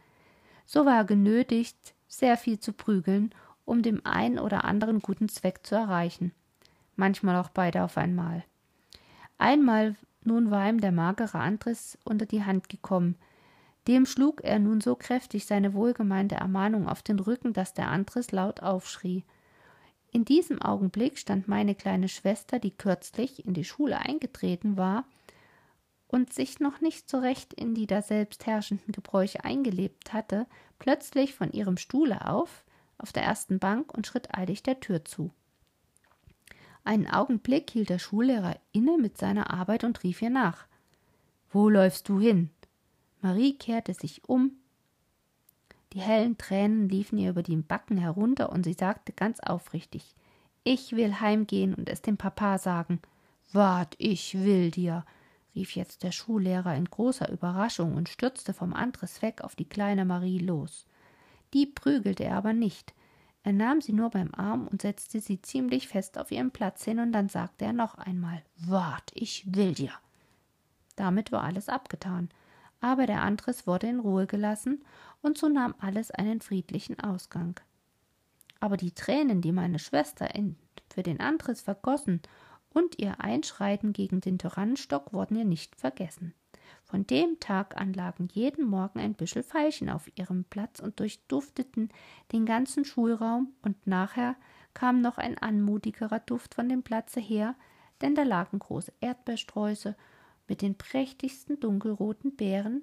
So 0.66 0.84
war 0.84 0.96
er 0.96 1.04
genötigt, 1.04 1.94
sehr 2.06 2.36
viel 2.36 2.58
zu 2.58 2.72
prügeln, 2.72 3.34
um 3.64 3.82
dem 3.82 4.04
einen 4.04 4.38
oder 4.38 4.64
anderen 4.64 5.00
guten 5.00 5.28
Zweck 5.28 5.66
zu 5.66 5.74
erreichen. 5.74 6.32
Manchmal 6.96 7.36
auch 7.36 7.50
beide 7.50 7.84
auf 7.84 7.96
einmal. 7.96 8.44
Einmal 9.36 9.94
nun 10.24 10.50
war 10.50 10.68
ihm 10.68 10.80
der 10.80 10.92
magere 10.92 11.38
Andres 11.38 11.98
unter 12.04 12.26
die 12.26 12.44
Hand 12.44 12.68
gekommen. 12.68 13.16
Dem 13.88 14.04
schlug 14.04 14.44
er 14.44 14.58
nun 14.58 14.82
so 14.82 14.94
kräftig 14.94 15.46
seine 15.46 15.72
wohlgemeinte 15.72 16.34
Ermahnung 16.34 16.86
auf 16.86 17.02
den 17.02 17.18
Rücken, 17.18 17.54
dass 17.54 17.72
der 17.72 17.88
Andres 17.88 18.32
laut 18.32 18.62
aufschrie. 18.62 19.24
In 20.10 20.26
diesem 20.26 20.60
Augenblick 20.60 21.18
stand 21.18 21.48
meine 21.48 21.74
kleine 21.74 22.08
Schwester, 22.08 22.58
die 22.58 22.70
kürzlich 22.70 23.46
in 23.46 23.54
die 23.54 23.64
Schule 23.64 23.98
eingetreten 23.98 24.76
war 24.76 25.04
und 26.06 26.34
sich 26.34 26.60
noch 26.60 26.82
nicht 26.82 27.08
so 27.08 27.18
recht 27.18 27.54
in 27.54 27.74
die 27.74 27.86
daselbst 27.86 28.46
herrschenden 28.46 28.92
Gebräuche 28.92 29.42
eingelebt 29.44 30.12
hatte, 30.12 30.46
plötzlich 30.78 31.34
von 31.34 31.50
ihrem 31.52 31.78
Stuhle 31.78 32.28
auf, 32.28 32.64
auf 32.98 33.12
der 33.12 33.22
ersten 33.22 33.58
Bank 33.58 33.94
und 33.94 34.06
schritt 34.06 34.36
eilig 34.36 34.62
der 34.62 34.80
Tür 34.80 35.06
zu. 35.06 35.30
Einen 36.84 37.06
Augenblick 37.06 37.70
hielt 37.70 37.88
der 37.88 37.98
Schullehrer 37.98 38.56
inne 38.72 38.98
mit 38.98 39.16
seiner 39.16 39.50
Arbeit 39.50 39.84
und 39.84 40.02
rief 40.02 40.20
ihr 40.20 40.30
nach. 40.30 40.66
Wo 41.50 41.70
läufst 41.70 42.08
du 42.10 42.20
hin? 42.20 42.50
Marie 43.20 43.56
kehrte 43.56 43.94
sich 43.94 44.28
um. 44.28 44.52
Die 45.92 46.00
hellen 46.00 46.36
Tränen 46.38 46.88
liefen 46.88 47.18
ihr 47.18 47.30
über 47.30 47.42
die 47.42 47.56
Backen 47.56 47.96
herunter 47.96 48.50
und 48.50 48.64
sie 48.64 48.74
sagte 48.74 49.12
ganz 49.12 49.40
aufrichtig: 49.40 50.14
Ich 50.64 50.92
will 50.92 51.20
heimgehen 51.20 51.74
und 51.74 51.88
es 51.88 52.02
dem 52.02 52.16
Papa 52.16 52.58
sagen. 52.58 53.00
Wart, 53.52 53.94
ich 53.98 54.34
will 54.34 54.70
dir, 54.70 55.04
rief 55.54 55.74
jetzt 55.74 56.02
der 56.02 56.12
Schullehrer 56.12 56.74
in 56.76 56.84
großer 56.84 57.30
Überraschung 57.30 57.94
und 57.94 58.08
stürzte 58.08 58.52
vom 58.52 58.74
Andres 58.74 59.22
weg 59.22 59.40
auf 59.42 59.56
die 59.56 59.68
kleine 59.68 60.04
Marie 60.04 60.38
los. 60.38 60.86
Die 61.54 61.66
prügelte 61.66 62.24
er 62.24 62.36
aber 62.36 62.52
nicht. 62.52 62.92
Er 63.42 63.52
nahm 63.52 63.80
sie 63.80 63.94
nur 63.94 64.10
beim 64.10 64.34
Arm 64.34 64.68
und 64.68 64.82
setzte 64.82 65.20
sie 65.20 65.40
ziemlich 65.40 65.88
fest 65.88 66.18
auf 66.18 66.30
ihren 66.30 66.50
Platz 66.50 66.84
hin, 66.84 66.98
und 66.98 67.12
dann 67.12 67.30
sagte 67.30 67.64
er 67.64 67.72
noch 67.72 67.94
einmal 67.94 68.42
Wart, 68.58 69.10
ich 69.14 69.44
will 69.54 69.72
dir. 69.72 69.92
Damit 70.96 71.32
war 71.32 71.44
alles 71.44 71.70
abgetan, 71.70 72.28
aber 72.80 73.06
der 73.06 73.22
Andres 73.22 73.66
wurde 73.66 73.88
in 73.88 74.00
Ruhe 74.00 74.26
gelassen, 74.26 74.84
und 75.20 75.36
so 75.36 75.48
nahm 75.48 75.74
alles 75.80 76.10
einen 76.10 76.40
friedlichen 76.40 77.00
Ausgang. 77.00 77.58
Aber 78.60 78.76
die 78.76 78.92
Tränen, 78.92 79.40
die 79.40 79.52
meine 79.52 79.78
Schwester 79.78 80.28
für 80.88 81.02
den 81.02 81.20
Andres 81.20 81.60
vergossen 81.60 82.22
und 82.70 82.98
ihr 82.98 83.20
Einschreiten 83.20 83.92
gegen 83.92 84.20
den 84.20 84.38
Tyrannenstock 84.38 85.12
wurden 85.12 85.36
ihr 85.36 85.44
nicht 85.44 85.76
vergessen. 85.76 86.34
Von 86.84 87.06
dem 87.06 87.38
Tag 87.40 87.76
an 87.78 87.92
lagen 87.92 88.28
jeden 88.32 88.64
Morgen 88.66 88.98
ein 88.98 89.14
Büschel 89.14 89.42
Veilchen 89.42 89.90
auf 89.90 90.10
ihrem 90.16 90.44
Platz 90.44 90.80
und 90.80 91.00
durchdufteten 91.00 91.90
den 92.32 92.46
ganzen 92.46 92.84
Schulraum, 92.84 93.52
und 93.62 93.86
nachher 93.86 94.36
kam 94.74 95.00
noch 95.00 95.18
ein 95.18 95.36
anmutigerer 95.36 96.20
Duft 96.20 96.54
von 96.54 96.68
dem 96.68 96.82
Platze 96.82 97.20
her, 97.20 97.54
denn 98.00 98.14
da 98.14 98.22
lagen 98.22 98.58
große 98.58 98.92
Erdbeersträuße 99.00 99.96
mit 100.48 100.62
den 100.62 100.74
prächtigsten 100.76 101.60
dunkelroten 101.60 102.34
Beeren, 102.34 102.82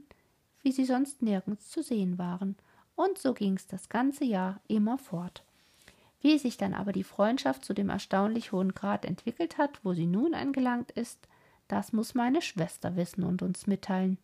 wie 0.62 0.72
sie 0.72 0.86
sonst 0.86 1.22
nirgends 1.22 1.70
zu 1.70 1.84
sehen 1.84 2.18
waren, 2.18 2.56
und 2.96 3.18
so 3.18 3.34
ging's 3.34 3.68
das 3.68 3.90
ganze 3.90 4.24
Jahr 4.24 4.62
immer 4.68 4.98
fort. 4.98 5.44
Wie 6.22 6.38
sich 6.40 6.58
dann 6.58 6.74
aber 6.74 6.94
die 6.94 7.04
Freundschaft 7.04 7.66
zu 7.66 7.74
dem 7.74 7.90
erstaunlich 7.90 8.52
hohen 8.52 8.74
Grad 8.74 9.06
entwickelt 9.06 9.58
hat, 9.58 9.84
wo 9.84 9.94
sie 9.94 10.08
nun 10.08 10.34
angelangt 10.34 10.92
ist, 10.92 11.28
das 11.68 11.92
muss 11.92 12.16
meine 12.16 12.42
Schwester 12.42 12.96
wissen 12.96 13.24
und 13.24 13.42
uns 13.42 13.68
mitteilen. 13.68 14.18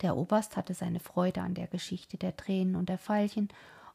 Der 0.00 0.16
Oberst 0.16 0.56
hatte 0.56 0.74
seine 0.74 1.00
Freude 1.00 1.42
an 1.42 1.54
der 1.54 1.66
Geschichte 1.66 2.16
der 2.16 2.36
Tränen 2.36 2.74
und 2.74 2.88
der 2.88 2.98
Veilchen 2.98 3.48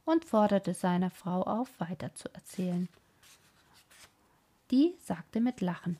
und 0.05 0.23
forderte 0.23 0.73
seine 0.73 1.09
Frau 1.09 1.43
auf, 1.43 1.69
weiter 1.79 2.13
zu 2.15 2.29
erzählen. 2.33 2.87
Die 4.71 4.95
sagte 5.03 5.41
mit 5.41 5.61
Lachen 5.61 5.97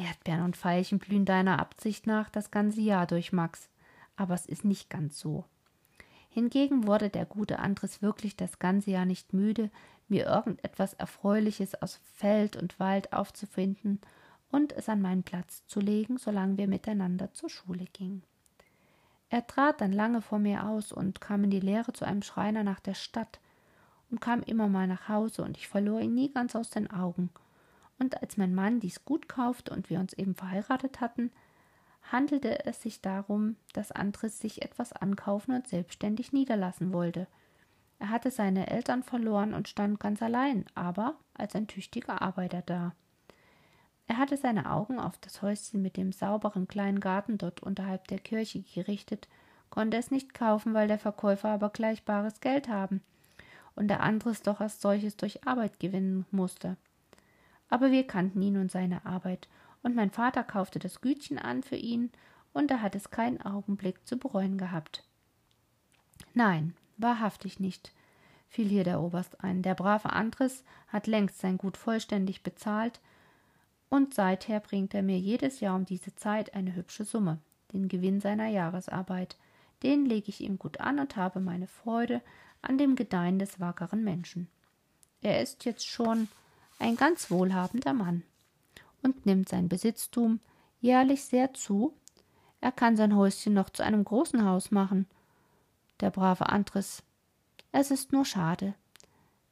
Erdbeeren 0.00 0.44
und 0.44 0.56
Veilchen 0.56 0.98
blühen 0.98 1.24
deiner 1.24 1.58
Absicht 1.58 2.06
nach 2.06 2.30
das 2.30 2.50
ganze 2.50 2.80
Jahr 2.80 3.06
durch, 3.06 3.32
Max, 3.32 3.68
aber 4.16 4.34
es 4.34 4.46
ist 4.46 4.64
nicht 4.64 4.90
ganz 4.90 5.18
so. 5.18 5.44
Hingegen 6.28 6.86
wurde 6.86 7.10
der 7.10 7.26
gute 7.26 7.58
Andres 7.58 8.02
wirklich 8.02 8.36
das 8.36 8.58
ganze 8.58 8.92
Jahr 8.92 9.04
nicht 9.04 9.32
müde, 9.32 9.70
mir 10.08 10.26
irgendetwas 10.26 10.94
Erfreuliches 10.94 11.80
aus 11.80 12.00
Feld 12.14 12.56
und 12.56 12.78
Wald 12.80 13.12
aufzufinden 13.12 14.00
und 14.50 14.72
es 14.72 14.88
an 14.88 15.02
meinen 15.02 15.22
Platz 15.22 15.64
zu 15.66 15.80
legen, 15.80 16.18
solange 16.18 16.56
wir 16.56 16.68
miteinander 16.68 17.32
zur 17.32 17.50
Schule 17.50 17.84
gingen. 17.92 18.22
Er 19.28 19.46
trat 19.46 19.80
dann 19.80 19.92
lange 19.92 20.22
vor 20.22 20.38
mir 20.38 20.66
aus 20.66 20.92
und 20.92 21.20
kam 21.20 21.44
in 21.44 21.50
die 21.50 21.60
Lehre 21.60 21.92
zu 21.92 22.04
einem 22.04 22.22
Schreiner 22.22 22.64
nach 22.64 22.80
der 22.80 22.94
Stadt 22.94 23.40
und 24.10 24.20
kam 24.20 24.42
immer 24.42 24.68
mal 24.68 24.88
nach 24.88 25.08
Hause, 25.08 25.42
und 25.42 25.56
ich 25.56 25.68
verlor 25.68 26.00
ihn 26.00 26.14
nie 26.14 26.32
ganz 26.32 26.56
aus 26.56 26.70
den 26.70 26.90
Augen. 26.90 27.30
Und 28.00 28.22
als 28.22 28.36
mein 28.36 28.54
Mann 28.54 28.80
dies 28.80 29.04
Gut 29.04 29.28
kaufte 29.28 29.72
und 29.72 29.90
wir 29.90 30.00
uns 30.00 30.14
eben 30.14 30.34
verheiratet 30.34 31.00
hatten, 31.00 31.30
handelte 32.10 32.64
es 32.64 32.82
sich 32.82 33.02
darum, 33.02 33.56
dass 33.74 33.92
Andres 33.92 34.40
sich 34.40 34.62
etwas 34.62 34.92
ankaufen 34.92 35.54
und 35.54 35.68
selbstständig 35.68 36.32
niederlassen 36.32 36.92
wollte. 36.92 37.28
Er 37.98 38.08
hatte 38.08 38.30
seine 38.30 38.68
Eltern 38.68 39.02
verloren 39.02 39.52
und 39.52 39.68
stand 39.68 40.00
ganz 40.00 40.22
allein, 40.22 40.64
aber 40.74 41.16
als 41.34 41.54
ein 41.54 41.66
tüchtiger 41.66 42.22
Arbeiter 42.22 42.62
da. 42.62 42.94
Er 44.06 44.16
hatte 44.16 44.38
seine 44.38 44.70
Augen 44.72 44.98
auf 44.98 45.18
das 45.18 45.42
Häuschen 45.42 45.82
mit 45.82 45.98
dem 45.98 46.10
sauberen 46.10 46.66
kleinen 46.66 47.00
Garten 47.00 47.36
dort 47.36 47.62
unterhalb 47.62 48.08
der 48.08 48.18
Kirche 48.18 48.62
gerichtet, 48.62 49.28
konnte 49.68 49.98
es 49.98 50.10
nicht 50.10 50.32
kaufen, 50.32 50.72
weil 50.72 50.88
der 50.88 50.98
Verkäufer 50.98 51.50
aber 51.50 51.68
gleich 51.68 52.02
bares 52.04 52.40
Geld 52.40 52.68
haben 52.68 53.02
und 53.76 53.88
der 53.88 54.00
Andres 54.00 54.42
doch 54.42 54.60
als 54.60 54.80
solches 54.80 55.16
durch 55.16 55.46
Arbeit 55.46 55.78
gewinnen 55.78 56.26
musste. 56.30 56.76
Aber 57.70 57.90
wir 57.90 58.06
kannten 58.06 58.42
ihn 58.42 58.56
und 58.56 58.70
seine 58.70 59.06
Arbeit, 59.06 59.48
und 59.82 59.96
mein 59.96 60.10
Vater 60.10 60.44
kaufte 60.44 60.78
das 60.78 61.00
Gütchen 61.00 61.38
an 61.38 61.62
für 61.62 61.76
ihn, 61.76 62.10
und 62.52 62.70
er 62.70 62.82
hat 62.82 62.94
es 62.96 63.10
keinen 63.10 63.40
Augenblick 63.40 64.06
zu 64.06 64.18
bereuen 64.18 64.58
gehabt. 64.58 65.04
Nein, 66.34 66.74
wahrhaftig 66.98 67.60
nicht, 67.60 67.92
fiel 68.48 68.68
hier 68.68 68.84
der 68.84 69.00
Oberst 69.00 69.42
ein. 69.42 69.62
Der 69.62 69.74
brave 69.74 70.10
Andres 70.10 70.64
hat 70.88 71.06
längst 71.06 71.38
sein 71.38 71.56
Gut 71.56 71.76
vollständig 71.76 72.42
bezahlt, 72.42 73.00
und 73.88 74.14
seither 74.14 74.60
bringt 74.60 74.94
er 74.94 75.02
mir 75.02 75.18
jedes 75.18 75.60
Jahr 75.60 75.74
um 75.74 75.84
diese 75.84 76.14
Zeit 76.14 76.54
eine 76.54 76.74
hübsche 76.74 77.04
Summe, 77.04 77.38
den 77.72 77.88
Gewinn 77.88 78.20
seiner 78.20 78.46
Jahresarbeit. 78.46 79.36
Den 79.82 80.06
lege 80.06 80.28
ich 80.28 80.40
ihm 80.40 80.58
gut 80.58 80.80
an 80.80 80.98
und 80.98 81.16
habe 81.16 81.40
meine 81.40 81.66
Freude 81.66 82.20
an 82.62 82.78
dem 82.78 82.94
Gedeihen 82.94 83.38
des 83.38 83.58
wackeren 83.58 84.04
Menschen. 84.04 84.48
Er 85.22 85.40
ist 85.40 85.64
jetzt 85.64 85.86
schon 85.86 86.28
ein 86.80 86.96
ganz 86.96 87.30
wohlhabender 87.30 87.92
Mann 87.92 88.22
und 89.02 89.26
nimmt 89.26 89.48
sein 89.48 89.68
Besitztum 89.68 90.40
jährlich 90.80 91.24
sehr 91.24 91.54
zu. 91.54 91.94
Er 92.60 92.72
kann 92.72 92.96
sein 92.96 93.14
Häuschen 93.14 93.54
noch 93.54 93.70
zu 93.70 93.82
einem 93.82 94.04
großen 94.04 94.44
Haus 94.44 94.70
machen. 94.70 95.06
Der 96.00 96.10
brave 96.10 96.48
Andres. 96.48 97.02
Es 97.72 97.90
ist 97.90 98.12
nur 98.12 98.24
schade, 98.24 98.74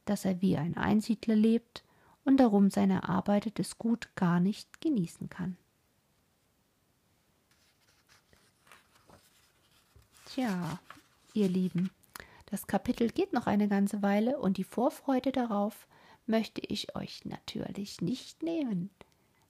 dass 0.05 0.25
er 0.25 0.41
wie 0.41 0.57
ein 0.57 0.75
Einsiedler 0.75 1.35
lebt 1.35 1.83
und 2.25 2.37
darum 2.37 2.69
sein 2.69 2.89
erarbeitetes 2.89 3.77
Gut 3.77 4.09
gar 4.15 4.39
nicht 4.39 4.81
genießen 4.81 5.29
kann. 5.29 5.55
Tja, 10.25 10.79
ihr 11.33 11.47
Lieben, 11.47 11.91
das 12.47 12.67
Kapitel 12.67 13.09
geht 13.09 13.33
noch 13.33 13.47
eine 13.47 13.67
ganze 13.67 14.01
Weile 14.01 14.39
und 14.39 14.57
die 14.57 14.63
Vorfreude 14.63 15.31
darauf 15.31 15.87
möchte 16.29 16.61
ich 16.61 16.95
euch 16.95 17.25
natürlich 17.25 18.01
nicht 18.01 18.43
nehmen. 18.43 18.91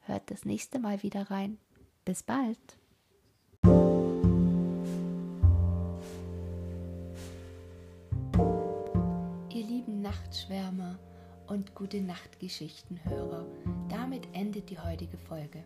Hört 0.01 0.31
das 0.31 0.45
nächste 0.45 0.79
Mal 0.79 1.03
wieder 1.03 1.29
rein. 1.29 1.59
Bis 2.05 2.23
bald. 2.23 2.57
Ihr 9.53 9.65
lieben 9.65 10.01
Nachtschwärmer 10.01 10.97
und 11.47 11.75
gute 11.75 12.01
Nachtgeschichtenhörer, 12.01 13.45
damit 13.89 14.27
endet 14.33 14.69
die 14.69 14.79
heutige 14.79 15.17
Folge. 15.17 15.63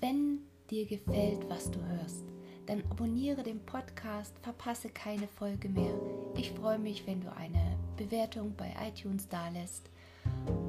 Wenn 0.00 0.40
dir 0.70 0.86
gefällt, 0.86 1.48
was 1.48 1.70
du 1.70 1.80
hörst, 1.84 2.24
dann 2.66 2.82
abonniere 2.90 3.42
den 3.42 3.64
Podcast, 3.64 4.36
verpasse 4.40 4.88
keine 4.88 5.28
Folge 5.28 5.68
mehr. 5.68 5.94
Ich 6.36 6.50
freue 6.50 6.78
mich, 6.78 7.06
wenn 7.06 7.20
du 7.20 7.32
eine 7.34 7.76
Bewertung 7.96 8.54
bei 8.56 8.74
iTunes 8.88 9.28
dalässt 9.28 9.90